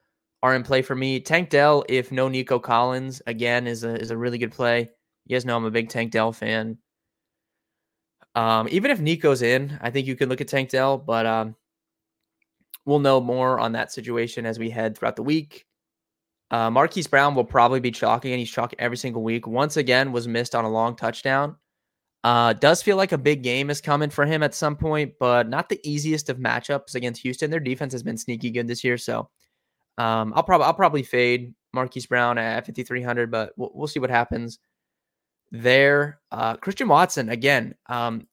are 0.42 0.56
in 0.56 0.64
play 0.64 0.82
for 0.82 0.96
me. 0.96 1.20
Tank 1.20 1.50
Dell, 1.50 1.86
if 1.88 2.12
no 2.12 2.28
Nico 2.28 2.60
Collins, 2.60 3.22
again 3.28 3.68
is 3.68 3.84
a 3.84 3.96
is 3.96 4.12
a 4.12 4.18
really 4.18 4.38
good 4.38 4.52
play. 4.52 4.90
You 5.26 5.36
guys 5.36 5.46
know 5.46 5.56
I'm 5.56 5.66
a 5.66 5.72
big 5.72 5.90
Tank 5.90 6.12
Dell 6.12 6.34
fan. 6.34 6.78
Um, 8.34 8.68
even 8.70 8.92
if 8.92 9.00
Nico's 9.00 9.42
in, 9.42 9.78
I 9.82 9.92
think 9.92 10.08
you 10.08 10.16
can 10.16 10.30
look 10.30 10.42
at 10.42 10.48
Tank 10.48 10.70
Dell, 10.70 10.98
but 10.98 11.26
um, 11.26 11.56
we'll 12.86 13.00
know 13.00 13.22
more 13.22 13.60
on 13.60 13.72
that 13.74 13.92
situation 13.92 14.46
as 14.46 14.60
we 14.60 14.70
head 14.70 14.98
throughout 14.98 15.16
the 15.16 15.24
week. 15.24 15.66
Uh, 16.52 16.70
Marquise 16.70 17.08
Brown 17.08 17.36
will 17.36 17.44
probably 17.44 17.80
be 17.80 17.92
chalking, 17.92 18.32
and 18.32 18.40
he's 18.40 18.50
chalking 18.50 18.80
every 18.80 18.98
single 18.98 19.24
week. 19.24 19.48
Once 19.48 19.78
again, 19.78 20.12
was 20.12 20.28
missed 20.28 20.56
on 20.56 20.66
a 20.66 20.70
long 20.70 20.96
touchdown. 20.96 21.56
Uh, 22.24 22.54
does 22.54 22.82
feel 22.82 22.98
like 22.98 23.12
a 23.12 23.18
big 23.18 23.44
game 23.44 23.70
is 23.70 23.82
coming 23.82 24.10
for 24.10 24.26
him 24.26 24.42
at 24.42 24.56
some 24.56 24.76
point, 24.76 25.14
but 25.20 25.48
not 25.48 25.70
the 25.70 25.80
easiest 25.84 26.30
of 26.30 26.38
matchups 26.38 26.96
against 26.96 27.22
Houston. 27.22 27.52
Their 27.52 27.60
defense 27.60 27.94
has 27.94 28.04
been 28.04 28.18
sneaky 28.18 28.50
good 28.50 28.68
this 28.68 28.84
year, 28.84 28.98
so 28.98 29.30
um, 29.98 30.34
I'll 30.36 30.44
probably 30.44 30.66
I'll 30.66 30.74
probably 30.74 31.04
fade 31.04 31.54
Marquise 31.74 32.08
Brown 32.08 32.38
at 32.38 32.66
5300, 32.66 33.30
but 33.30 33.54
we'll, 33.58 33.72
we'll 33.74 33.88
see 33.88 34.00
what 34.00 34.10
happens 34.10 34.60
there. 35.52 36.20
Uh, 36.32 36.56
Christian 36.56 36.88
Watson 36.88 37.30
again. 37.30 37.76
Um, 37.88 38.28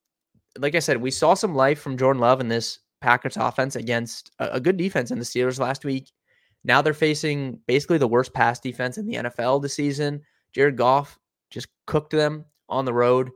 like 0.59 0.75
I 0.75 0.81
said, 0.81 0.97
we 1.01 1.11
saw 1.11 1.35
some 1.35 1.55
life 1.55 1.81
from 1.81 1.97
Jordan 1.97 2.21
Love 2.21 2.41
in 2.41 2.49
this 2.49 2.79
Packers 3.01 3.37
offense 3.37 3.77
against 3.77 4.31
a, 4.39 4.55
a 4.55 4.61
good 4.61 4.77
defense 4.77 5.11
in 5.11 5.19
the 5.19 5.25
Steelers 5.25 5.61
last 5.61 5.85
week. 5.85 6.11
Now 6.65 6.83
they're 6.83 6.95
facing 6.95 7.59
basically 7.67 7.99
the 7.99 8.09
worst 8.09 8.33
pass 8.33 8.61
defense 8.61 8.99
in 8.99 9.07
the 9.07 9.15
NFL 9.15 9.63
this 9.63 9.75
season. 9.75 10.23
Jared 10.53 10.77
Goff 10.77 11.19
just 11.51 11.69
cooked 11.87 12.11
them 12.13 12.45
on 12.69 12.85
the 12.85 12.93
road. 12.93 13.31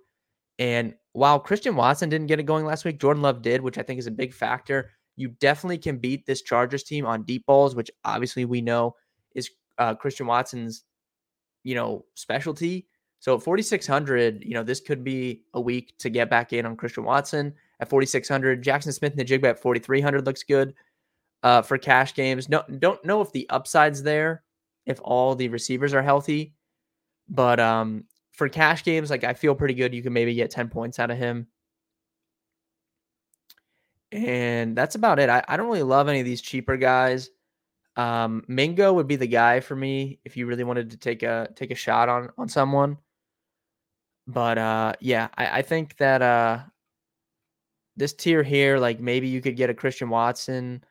And 0.59 0.95
while 1.13 1.39
Christian 1.39 1.77
Watson 1.77 2.09
didn't 2.09 2.29
get 2.29 2.41
it 2.41 2.45
going 2.45 2.65
last 2.65 2.85
week, 2.85 3.01
Jordan 3.01 3.23
Love 3.23 3.43
did, 3.43 3.61
which 3.61 3.79
I 3.79 3.83
think 3.83 3.99
is 3.99 4.07
a 4.07 4.13
big 4.13 4.33
factor 4.33 4.91
you 5.17 5.29
definitely 5.29 5.79
can 5.79 5.97
beat 5.97 6.27
this 6.27 6.43
Chargers 6.43 6.85
team 6.85 7.07
on 7.07 7.25
deep 7.25 7.47
balls, 7.47 7.75
which 7.75 7.91
obviously 8.05 8.45
we 8.45 8.61
know 8.61 8.95
is 9.35 9.51
uh, 9.79 9.95
Christian 9.95 10.27
Watson's, 10.27 10.85
you 11.65 11.75
know, 11.75 12.05
specialty. 12.15 12.87
So 13.19 13.35
at 13.35 13.43
4,600, 13.43 14.45
you 14.45 14.55
know, 14.55 14.63
this 14.63 14.81
could 14.81 15.03
be 15.03 15.43
a 15.55 15.61
week 15.61 15.97
to 15.99 16.11
get 16.11 16.31
back 16.31 16.53
in 16.53 16.67
on 16.67 16.77
Christian 16.77 17.03
Watson 17.03 17.55
at 17.81 17.89
4,600. 17.89 18.63
Jackson 18.63 18.93
Smith-Njigba 18.93 19.45
at 19.45 19.59
4,300 19.59 20.27
looks 20.27 20.43
good 20.43 20.75
uh, 21.43 21.63
for 21.63 21.79
cash 21.79 22.15
games. 22.15 22.49
No, 22.49 22.63
don't 22.79 23.05
know 23.05 23.21
if 23.21 23.33
the 23.33 23.49
upside's 23.51 24.03
there 24.03 24.43
if 24.85 25.01
all 25.03 25.35
the 25.35 25.49
receivers 25.49 25.95
are 25.95 26.03
healthy, 26.03 26.55
but 27.29 27.59
um, 27.61 28.05
for 28.33 28.49
cash 28.49 28.85
games, 28.85 29.11
like 29.11 29.25
I 29.25 29.35
feel 29.35 29.55
pretty 29.55 29.75
good. 29.75 29.95
You 29.95 30.03
can 30.03 30.13
maybe 30.13 30.35
get 30.35 30.51
10 30.51 30.69
points 30.69 30.99
out 30.99 31.11
of 31.11 31.19
him. 31.19 31.47
And 34.13 34.77
that's 34.77 34.95
about 34.95 35.19
it. 35.19 35.29
I, 35.29 35.43
I 35.49 35.57
don't 35.57 35.67
really 35.67 35.83
love 35.83 36.09
any 36.09 36.21
of 36.21 36.27
these 36.27 36.41
cheaper 36.41 36.77
guys. 36.77 37.29
Um, 37.97 38.45
Mingo 38.47 38.93
would 38.93 39.09
be 39.09 39.17
the 39.17 39.27
guy 39.27 39.61
for 39.61 39.75
me 39.75 40.21
if 40.25 40.37
you 40.37 40.47
really 40.47 40.65
wanted 40.65 40.91
to 40.91 40.97
take 40.97 41.23
a 41.23 41.49
take 41.57 41.71
a 41.71 41.75
shot 41.75 42.09
on 42.09 42.31
on 42.37 42.49
someone. 42.49 42.99
But 44.27 44.59
uh, 44.59 44.93
yeah, 45.01 45.29
I, 45.37 45.59
I 45.59 45.63
think 45.63 45.97
that 45.97 46.21
uh, 46.21 46.61
this 47.97 48.13
tier 48.13 48.43
here, 48.43 48.79
like 48.79 49.01
maybe 49.01 49.29
you 49.29 49.41
could 49.41 49.57
get 49.57 49.71
a 49.71 49.75
Christian 49.75 50.11
Watson, 50.11 50.85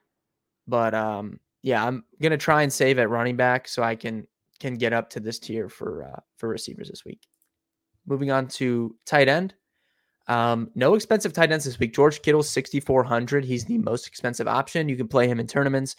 but 0.68 0.94
um, 0.94 1.40
yeah, 1.62 1.86
I'm 1.86 2.04
gonna 2.22 2.38
try 2.38 2.64
and 2.64 2.72
save 2.72 3.00
at 3.00 3.10
running 3.10 3.36
back 3.36 3.68
so 3.68 3.84
I 3.84 3.96
can 3.96 4.28
can 4.60 4.76
get 4.76 4.94
up 4.94 5.10
to 5.12 5.20
this 5.20 5.40
tier 5.40 5.70
for 5.70 6.04
uh, 6.04 6.20
for 6.38 6.50
receivers 6.50 6.90
this 6.90 7.06
week. 7.06 7.28
Moving 8.06 8.32
on 8.32 8.48
to 8.50 8.96
tight 9.06 9.28
end. 9.28 9.56
Um, 10.28 10.72
no 10.76 10.96
expensive 10.96 11.34
tight 11.34 11.52
ends 11.52 11.66
this 11.66 11.80
week. 11.80 11.94
George 11.94 12.22
Kittle, 12.22 12.44
6,400. 12.44 13.46
He's 13.46 13.66
the 13.66 13.78
most 13.78 14.08
expensive 14.08 14.48
option. 14.48 14.90
You 14.90 14.96
can 14.96 15.08
play 15.08 15.28
him 15.28 15.40
in 15.40 15.48
tournaments. 15.48 15.96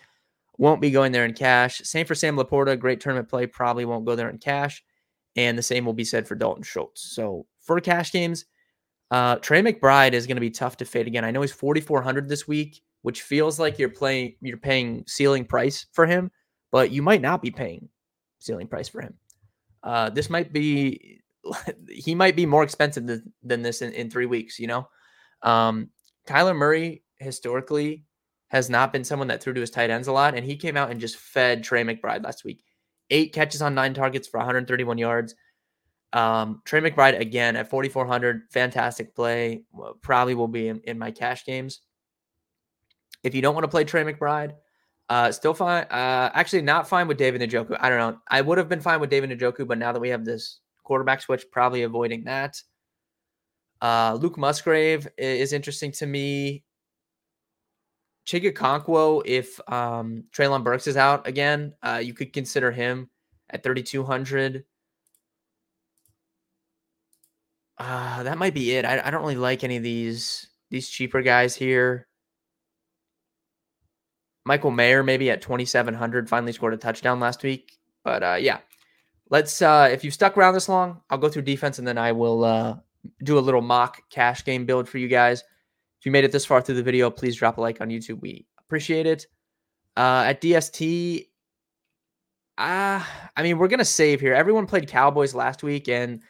Won't 0.59 0.81
be 0.81 0.91
going 0.91 1.13
there 1.13 1.25
in 1.25 1.35
cash. 1.35 1.81
Same 1.85 2.07
for 2.07 2.15
Sam 2.15 2.37
LaPorta. 2.37 2.79
Great 2.79 3.01
tournament 3.01 3.29
play. 3.29 3.47
Probably 3.47 3.85
won't 3.85 4.07
go 4.07 4.17
there 4.17 4.31
in 4.31 4.39
cash. 4.39 4.83
And 5.37 5.57
the 5.57 5.63
same 5.63 5.85
will 5.85 5.93
be 5.93 6.05
said 6.05 6.27
for 6.27 6.35
Dalton 6.35 6.63
Schultz. 6.63 7.03
So 7.15 7.47
for 7.61 7.79
cash 7.81 8.11
games, 8.11 8.47
uh, 9.11 9.37
Trey 9.37 9.63
McBride 9.63 10.13
is 10.13 10.27
going 10.27 10.37
to 10.37 10.41
be 10.41 10.51
tough 10.51 10.79
to 10.79 10.85
fade 10.85 11.07
again. 11.07 11.25
I 11.25 11.31
know 11.31 11.43
he's 11.43 11.53
4,400 11.53 12.29
this 12.29 12.49
week, 12.49 12.81
which 13.07 13.23
feels 13.23 13.61
like 13.61 13.79
you're 13.79 13.89
playing, 13.89 14.35
you're 14.41 14.57
paying 14.57 15.05
ceiling 15.07 15.45
price 15.45 15.87
for 15.93 16.07
him, 16.07 16.29
but 16.73 16.91
you 16.91 17.03
might 17.03 17.23
not 17.23 17.41
be 17.41 17.53
paying 17.53 17.89
ceiling 18.41 18.67
price 18.67 18.89
for 18.89 19.01
him. 19.01 19.15
Uh, 19.85 20.11
this 20.11 20.29
might 20.29 20.53
be 20.53 21.21
he 21.89 22.17
might 22.17 22.35
be 22.35 22.47
more 22.47 22.65
expensive 22.65 23.07
than, 23.07 23.63
this 23.63 23.81
in, 23.81 23.93
in 23.93 24.11
three 24.11 24.27
weeks, 24.27 24.59
you 24.59 24.67
know? 24.67 24.89
Um, 25.43 25.91
Kyler 26.27 26.57
Murray 26.57 27.05
historically 27.19 28.05
has 28.49 28.69
not 28.69 28.93
been 28.93 29.05
someone 29.05 29.29
that 29.29 29.41
threw 29.41 29.55
to 29.55 29.61
his 29.61 29.71
tight 29.71 29.91
ends 29.91 30.09
a 30.09 30.13
lot, 30.13 30.35
and 30.35 30.45
he 30.45 30.57
came 30.57 30.77
out 30.77 30.91
and 30.91 30.99
just 30.99 31.15
fed 31.15 31.63
Trey 31.63 31.85
McBride 31.85 32.25
last 32.25 32.43
week. 32.43 32.65
Eight 33.11 33.33
catches 33.33 33.63
on 33.63 33.77
nine 33.77 33.95
targets 33.95 34.27
for 34.27 34.39
131 34.39 34.99
yards. 34.99 35.37
Um, 36.13 36.61
Trey 36.65 36.81
McBride 36.81 37.21
again 37.21 37.55
at 37.55 37.71
4,400, 37.71 38.49
fantastic 38.51 39.15
play. 39.15 39.63
Probably 40.03 40.35
will 40.35 40.49
be 40.49 40.67
in, 40.67 40.81
in, 40.81 40.99
my 40.99 41.13
cash 41.13 41.45
games. 41.45 41.83
If 43.27 43.35
you 43.35 43.43
don't 43.43 43.55
want 43.55 43.65
to 43.65 43.69
play 43.69 43.83
Trey 43.83 44.05
McBride, 44.05 44.53
uh, 45.09 45.33
still 45.33 45.53
fine. 45.53 45.83
Uh, 45.85 46.31
actually, 46.33 46.63
not 46.63 46.89
fine 46.89 47.09
with 47.09 47.19
David 47.19 47.41
Njoku. 47.41 47.77
I 47.81 47.89
don't 47.89 47.99
know. 47.99 48.21
I 48.29 48.41
would 48.41 48.57
have 48.57 48.69
been 48.69 48.81
fine 48.81 49.01
with 49.01 49.11
David 49.11 49.37
Njoku, 49.37 49.67
but 49.67 49.79
now 49.79 49.93
that 49.93 49.99
we 49.99 50.11
have 50.11 50.25
this 50.25 50.61
quarterback 50.85 51.21
switch, 51.21 51.45
probably 51.51 51.83
avoiding 51.83 52.23
that. 52.25 52.63
Uh, 53.83 54.17
Luke 54.21 54.39
Musgrave 54.39 55.09
is 55.19 55.53
interesting 55.53 55.91
to 55.93 56.07
me. 56.07 56.63
Chig 58.29 58.49
Okonkwo, 58.53 59.23
if 59.25 59.59
um, 59.69 60.25
Treylon 60.33 60.63
Burks 60.63 60.87
is 60.87 60.97
out 60.97 61.27
again, 61.27 61.75
uh, 61.83 62.01
you 62.03 62.15
could 62.15 62.33
consider 62.33 62.71
him 62.71 63.11
at 63.51 63.65
3,200. 63.65 64.65
Uh, 67.79 68.23
that 68.23 68.39
might 68.39 68.55
be 68.55 68.73
it. 68.73 68.85
I, 68.85 69.01
I 69.05 69.11
don't 69.11 69.23
really 69.23 69.35
like 69.35 69.65
any 69.65 69.77
of 69.77 69.83
these 69.83 70.47
these 70.71 70.89
cheaper 70.89 71.23
guys 71.23 71.55
here. 71.55 72.07
Michael 74.47 74.71
Mayer 74.71 75.03
maybe 75.03 75.29
at 75.31 75.43
2,700 75.43 76.29
finally 76.29 76.53
scored 76.53 76.73
a 76.73 76.77
touchdown 76.77 77.21
last 77.21 77.43
week. 77.43 77.77
But 78.05 78.23
uh, 78.23 78.39
yeah, 78.41 78.59
let's 79.29 79.61
uh 79.61 79.89
if 79.93 80.05
you've 80.05 80.15
stuck 80.15 80.37
around 80.39 80.55
this 80.55 80.69
long, 80.69 81.03
I'll 81.11 81.19
go 81.19 81.29
through 81.29 81.43
defense 81.43 81.79
and 81.79 81.87
then 81.87 81.99
I 81.99 82.13
will 82.13 82.45
uh 82.45 82.77
do 83.25 83.39
a 83.39 83.41
little 83.41 83.61
mock 83.61 84.03
cash 84.09 84.45
game 84.45 84.65
build 84.65 84.89
for 84.89 84.99
you 84.99 85.09
guys. 85.09 85.41
If 85.99 86.07
you 86.07 86.13
made 86.13 86.25
it 86.25 86.33
this 86.33 86.47
far 86.47 86.63
through 86.63 86.77
the 86.77 86.83
video, 86.83 87.11
please 87.11 87.37
drop 87.37 87.59
a 87.59 87.61
like 87.61 87.81
on 87.81 87.89
YouTube. 87.89 88.21
We 88.21 88.47
appreciate 88.59 89.07
it. 89.07 89.27
Uh 89.97 90.25
at 90.27 90.41
DST, 90.41 91.27
Uh, 92.59 93.03
I 93.37 93.43
mean, 93.43 93.59
we're 93.59 93.69
gonna 93.69 93.85
save 93.85 94.21
here. 94.21 94.33
Everyone 94.35 94.67
played 94.67 94.89
Cowboys 94.89 95.35
last 95.35 95.63
week, 95.63 95.89
and 95.89 96.23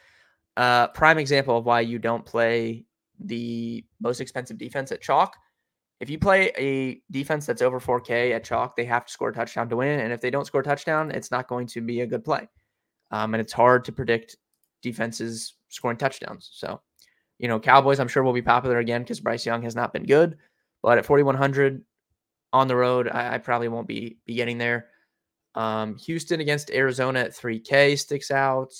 uh, 0.57 0.87
prime 0.87 1.17
example 1.19 1.57
of 1.57 1.65
why 1.65 1.81
you 1.81 1.99
don't 1.99 2.25
play 2.25 2.85
the 3.19 3.85
most 4.01 4.19
expensive 4.21 4.57
defense 4.57 4.91
at 4.91 5.01
chalk. 5.01 5.35
If 5.99 6.09
you 6.09 6.19
play 6.19 6.51
a 6.57 7.01
defense 7.11 7.45
that's 7.45 7.61
over 7.61 7.79
4K 7.79 8.31
at 8.31 8.43
chalk, 8.43 8.75
they 8.75 8.85
have 8.85 9.05
to 9.05 9.11
score 9.11 9.29
a 9.29 9.33
touchdown 9.33 9.67
to 9.69 9.77
win, 9.77 9.99
and 9.99 10.13
if 10.13 10.21
they 10.21 10.29
don't 10.29 10.45
score 10.45 10.61
a 10.61 10.63
touchdown, 10.63 11.11
it's 11.11 11.31
not 11.31 11.47
going 11.47 11.67
to 11.67 11.81
be 11.81 12.01
a 12.01 12.07
good 12.07 12.23
play. 12.23 12.47
Um, 13.11 13.33
and 13.33 13.41
it's 13.41 13.53
hard 13.53 13.85
to 13.85 13.91
predict 13.91 14.37
defenses 14.81 15.55
scoring 15.69 15.97
touchdowns. 15.97 16.49
So, 16.53 16.81
you 17.39 17.47
know, 17.47 17.59
Cowboys, 17.59 17.99
I'm 17.99 18.07
sure 18.07 18.23
will 18.23 18.33
be 18.33 18.41
popular 18.41 18.77
again 18.77 19.01
because 19.01 19.19
Bryce 19.19 19.45
Young 19.45 19.61
has 19.63 19.75
not 19.75 19.93
been 19.93 20.05
good. 20.05 20.37
But 20.83 20.99
at 20.99 21.05
4,100 21.05 21.83
on 22.53 22.67
the 22.67 22.75
road, 22.75 23.09
I, 23.09 23.35
I 23.35 23.37
probably 23.39 23.67
won't 23.67 23.87
be 23.87 24.19
be 24.25 24.35
getting 24.35 24.57
there. 24.57 24.87
Um, 25.55 25.95
Houston 25.97 26.39
against 26.39 26.69
Arizona 26.69 27.21
at 27.21 27.31
3K 27.31 27.97
sticks 27.97 28.29
out. 28.29 28.73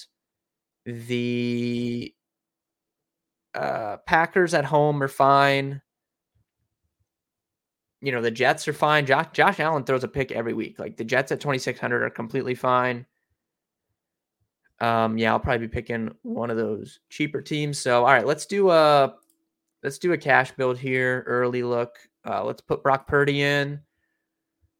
The 0.85 2.13
uh, 3.55 3.97
Packers 4.05 4.53
at 4.53 4.65
home 4.65 5.01
are 5.01 5.07
fine. 5.07 5.81
You 8.01 8.11
know, 8.11 8.21
the 8.21 8.31
Jets 8.31 8.67
are 8.67 8.73
fine. 8.73 9.05
Josh, 9.05 9.27
Josh 9.33 9.59
Allen 9.59 9.83
throws 9.83 10.03
a 10.03 10.07
pick 10.07 10.31
every 10.31 10.53
week. 10.53 10.77
Like 10.77 10.97
the 10.97 11.03
Jets 11.03 11.31
at 11.31 11.39
2,600 11.39 12.03
are 12.03 12.09
completely 12.09 12.53
fine. 12.53 13.05
Um, 14.79 15.17
yeah, 15.17 15.31
I'll 15.31 15.39
probably 15.39 15.67
be 15.67 15.73
picking 15.73 16.13
one 16.21 16.51
of 16.51 16.57
those 16.57 16.99
cheaper 17.09 17.41
teams. 17.41 17.79
So, 17.79 18.05
all 18.05 18.11
right, 18.11 18.25
let's 18.25 18.45
do 18.45 18.69
a 18.69 19.15
let's 19.83 19.97
do 19.97 20.13
a 20.13 20.17
cash 20.17 20.51
build 20.51 20.77
here. 20.77 21.23
Early 21.25 21.63
look. 21.63 21.97
Uh, 22.27 22.43
let's 22.43 22.61
put 22.61 22.83
Brock 22.83 23.07
Purdy 23.07 23.41
in. 23.41 23.79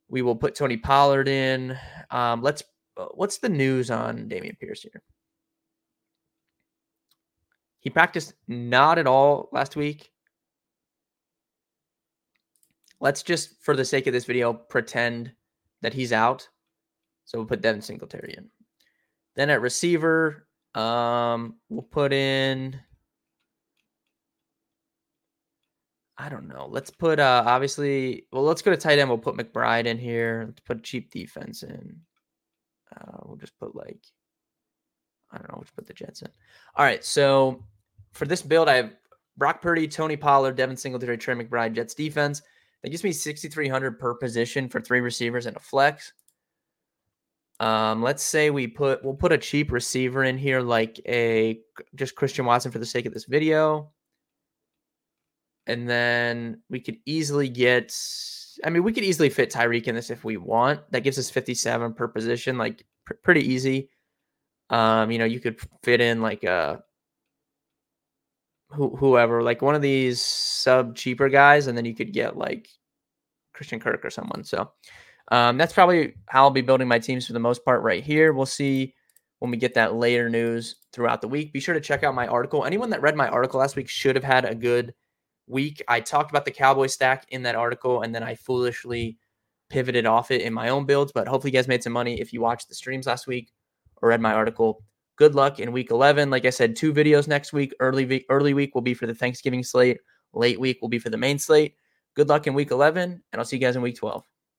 We 0.09 0.21
will 0.21 0.35
put 0.35 0.55
Tony 0.55 0.77
Pollard 0.77 1.27
in. 1.27 1.77
Um, 2.11 2.41
let's. 2.41 2.63
Uh, 2.95 3.05
what's 3.13 3.39
the 3.39 3.49
news 3.49 3.89
on 3.89 4.29
Dameon 4.29 4.59
Pierce 4.59 4.81
here? 4.81 5.01
He 7.79 7.89
practiced 7.89 8.33
not 8.47 8.99
at 8.99 9.07
all 9.07 9.49
last 9.51 9.75
week. 9.75 10.11
Let's 12.99 13.23
just, 13.23 13.61
for 13.61 13.75
the 13.75 13.85
sake 13.85 14.07
of 14.07 14.13
this 14.13 14.25
video, 14.25 14.53
pretend 14.53 15.31
that 15.81 15.93
he's 15.93 16.11
out. 16.11 16.47
So 17.25 17.37
we'll 17.37 17.47
put 17.47 17.61
Devin 17.61 17.81
Singletary 17.81 18.35
in. 18.37 18.49
Then 19.35 19.49
at 19.49 19.61
receiver, 19.61 20.47
um, 20.73 21.55
we'll 21.69 21.83
put 21.83 22.13
in. 22.13 22.79
I 26.17 26.29
don't 26.29 26.47
know. 26.47 26.67
Let's 26.67 26.89
put 26.89 27.19
uh 27.19 27.43
obviously 27.45 28.25
well 28.31 28.41
let's 28.41 28.63
go 28.63 28.71
to 28.71 28.77
tight 28.77 28.97
end. 28.97 29.07
We'll 29.07 29.19
put 29.19 29.37
McBride 29.37 29.85
in 29.85 29.99
here. 29.99 30.45
Let's 30.47 30.61
put 30.61 30.83
cheap 30.83 31.11
defense 31.11 31.61
in. 31.61 31.99
Uh 32.95 33.17
we'll 33.23 33.37
just 33.37 33.57
put 33.59 33.75
like 33.75 34.03
I 35.31 35.37
don't 35.37 35.51
know, 35.51 35.57
let's 35.59 35.71
put 35.71 35.85
the 35.85 35.93
Jets 35.93 36.21
in. 36.21 36.29
All 36.75 36.85
right, 36.85 37.03
so 37.03 37.63
for 38.13 38.25
this 38.25 38.41
build, 38.41 38.69
I 38.69 38.75
have 38.75 38.93
Brock 39.35 39.61
Purdy, 39.61 39.87
Tony 39.87 40.17
Pollard, 40.17 40.55
Devin 40.55 40.77
Singletary, 40.77 41.17
Trey 41.17 41.35
McBride, 41.35 41.73
Jets 41.73 41.93
defense. 41.93 42.41
That 42.87 42.91
gives 42.91 43.03
me 43.03 43.11
6,300 43.11 43.99
per 43.99 44.13
position 44.13 44.69
for 44.69 44.79
three 44.79 45.01
receivers 45.01 45.45
and 45.45 45.57
a 45.57 45.59
flex. 45.59 46.13
Um, 47.59 48.01
let's 48.01 48.23
say 48.23 48.49
we 48.49 48.67
put 48.67 49.03
we'll 49.03 49.13
put 49.13 49.33
a 49.33 49.37
cheap 49.37 49.71
receiver 49.71 50.23
in 50.23 50.37
here, 50.37 50.61
like 50.61 50.99
a 51.05 51.59
just 51.95 52.15
Christian 52.15 52.45
Watson 52.45 52.71
for 52.71 52.79
the 52.79 52.85
sake 52.85 53.05
of 53.05 53.13
this 53.13 53.25
video 53.25 53.91
and 55.67 55.87
then 55.87 56.61
we 56.69 56.79
could 56.79 56.97
easily 57.05 57.49
get. 57.49 57.93
I 58.63 58.71
mean, 58.71 58.83
we 58.83 58.93
could 58.93 59.03
easily 59.03 59.29
fit 59.29 59.51
Tyreek 59.51 59.87
in 59.87 59.95
this 59.95 60.09
if 60.09 60.23
we 60.23 60.37
want. 60.37 60.79
That 60.91 61.03
gives 61.03 61.19
us 61.19 61.29
57 61.29 61.93
per 61.93 62.07
position, 62.07 62.57
like 62.57 62.85
pr- 63.05 63.13
pretty 63.21 63.41
easy. 63.41 63.89
Um, 64.69 65.11
you 65.11 65.19
know, 65.19 65.25
you 65.25 65.39
could 65.39 65.59
fit 65.83 66.01
in 66.01 66.21
like 66.21 66.43
a 66.43 66.51
uh, 66.51 66.77
who, 68.69 68.95
whoever, 68.95 69.43
like 69.43 69.61
one 69.61 69.75
of 69.75 69.81
these 69.81 70.21
sub 70.21 70.95
cheaper 70.95 71.29
guys, 71.29 71.67
and 71.67 71.77
then 71.77 71.85
you 71.85 71.93
could 71.93 72.13
get 72.13 72.37
like 72.37 72.69
Christian 73.57 73.79
Kirk 73.79 74.05
or 74.05 74.09
someone. 74.09 74.43
So 74.43 74.71
um, 75.29 75.57
that's 75.57 75.73
probably 75.73 76.13
how 76.27 76.43
I'll 76.43 76.51
be 76.51 76.61
building 76.61 76.87
my 76.87 76.99
teams 76.99 77.27
for 77.27 77.33
the 77.33 77.39
most 77.39 77.65
part 77.65 77.81
right 77.81 78.03
here. 78.03 78.31
We'll 78.31 78.45
see 78.45 78.93
when 79.39 79.51
we 79.51 79.57
get 79.57 79.73
that 79.73 79.95
later 79.95 80.29
news 80.29 80.75
throughout 80.93 81.21
the 81.21 81.27
week. 81.27 81.51
Be 81.51 81.59
sure 81.59 81.73
to 81.73 81.81
check 81.81 82.03
out 82.03 82.15
my 82.15 82.27
article. 82.27 82.63
Anyone 82.63 82.89
that 82.91 83.01
read 83.01 83.15
my 83.15 83.27
article 83.27 83.59
last 83.59 83.75
week 83.75 83.89
should 83.89 84.15
have 84.15 84.23
had 84.23 84.45
a 84.45 84.55
good 84.55 84.93
week. 85.47 85.81
I 85.87 85.99
talked 85.99 86.31
about 86.31 86.45
the 86.45 86.51
Cowboy 86.51 86.87
stack 86.87 87.25
in 87.29 87.43
that 87.43 87.55
article, 87.55 88.01
and 88.01 88.13
then 88.15 88.23
I 88.23 88.35
foolishly 88.35 89.17
pivoted 89.69 90.05
off 90.05 90.31
it 90.31 90.41
in 90.41 90.53
my 90.53 90.69
own 90.69 90.85
builds. 90.85 91.11
But 91.11 91.27
hopefully, 91.27 91.51
you 91.51 91.57
guys 91.57 91.67
made 91.67 91.83
some 91.83 91.93
money 91.93 92.21
if 92.21 92.31
you 92.31 92.41
watched 92.41 92.69
the 92.69 92.75
streams 92.75 93.07
last 93.07 93.27
week 93.27 93.51
or 94.01 94.09
read 94.09 94.21
my 94.21 94.33
article. 94.33 94.83
Good 95.17 95.35
luck 95.35 95.59
in 95.59 95.71
week 95.71 95.91
11. 95.91 96.29
Like 96.29 96.45
I 96.45 96.51
said, 96.51 96.75
two 96.75 96.93
videos 96.93 97.27
next 97.27 97.51
week. 97.51 97.73
Early 97.79 98.05
week, 98.05 98.25
early 98.29 98.53
week 98.53 98.75
will 98.75 98.83
be 98.83 98.93
for 98.93 99.07
the 99.07 99.15
Thanksgiving 99.15 99.63
slate. 99.63 99.97
Late 100.33 100.59
week 100.59 100.77
will 100.81 100.89
be 100.89 100.99
for 100.99 101.09
the 101.09 101.17
main 101.17 101.39
slate. 101.39 101.75
Good 102.17 102.29
luck 102.29 102.47
in 102.47 102.55
week 102.55 102.71
11, 102.71 103.23
and 103.31 103.39
I'll 103.39 103.45
see 103.45 103.57
you 103.57 103.61
guys 103.61 103.75
in 103.75 103.83
week 103.83 103.95
12. 103.95 104.25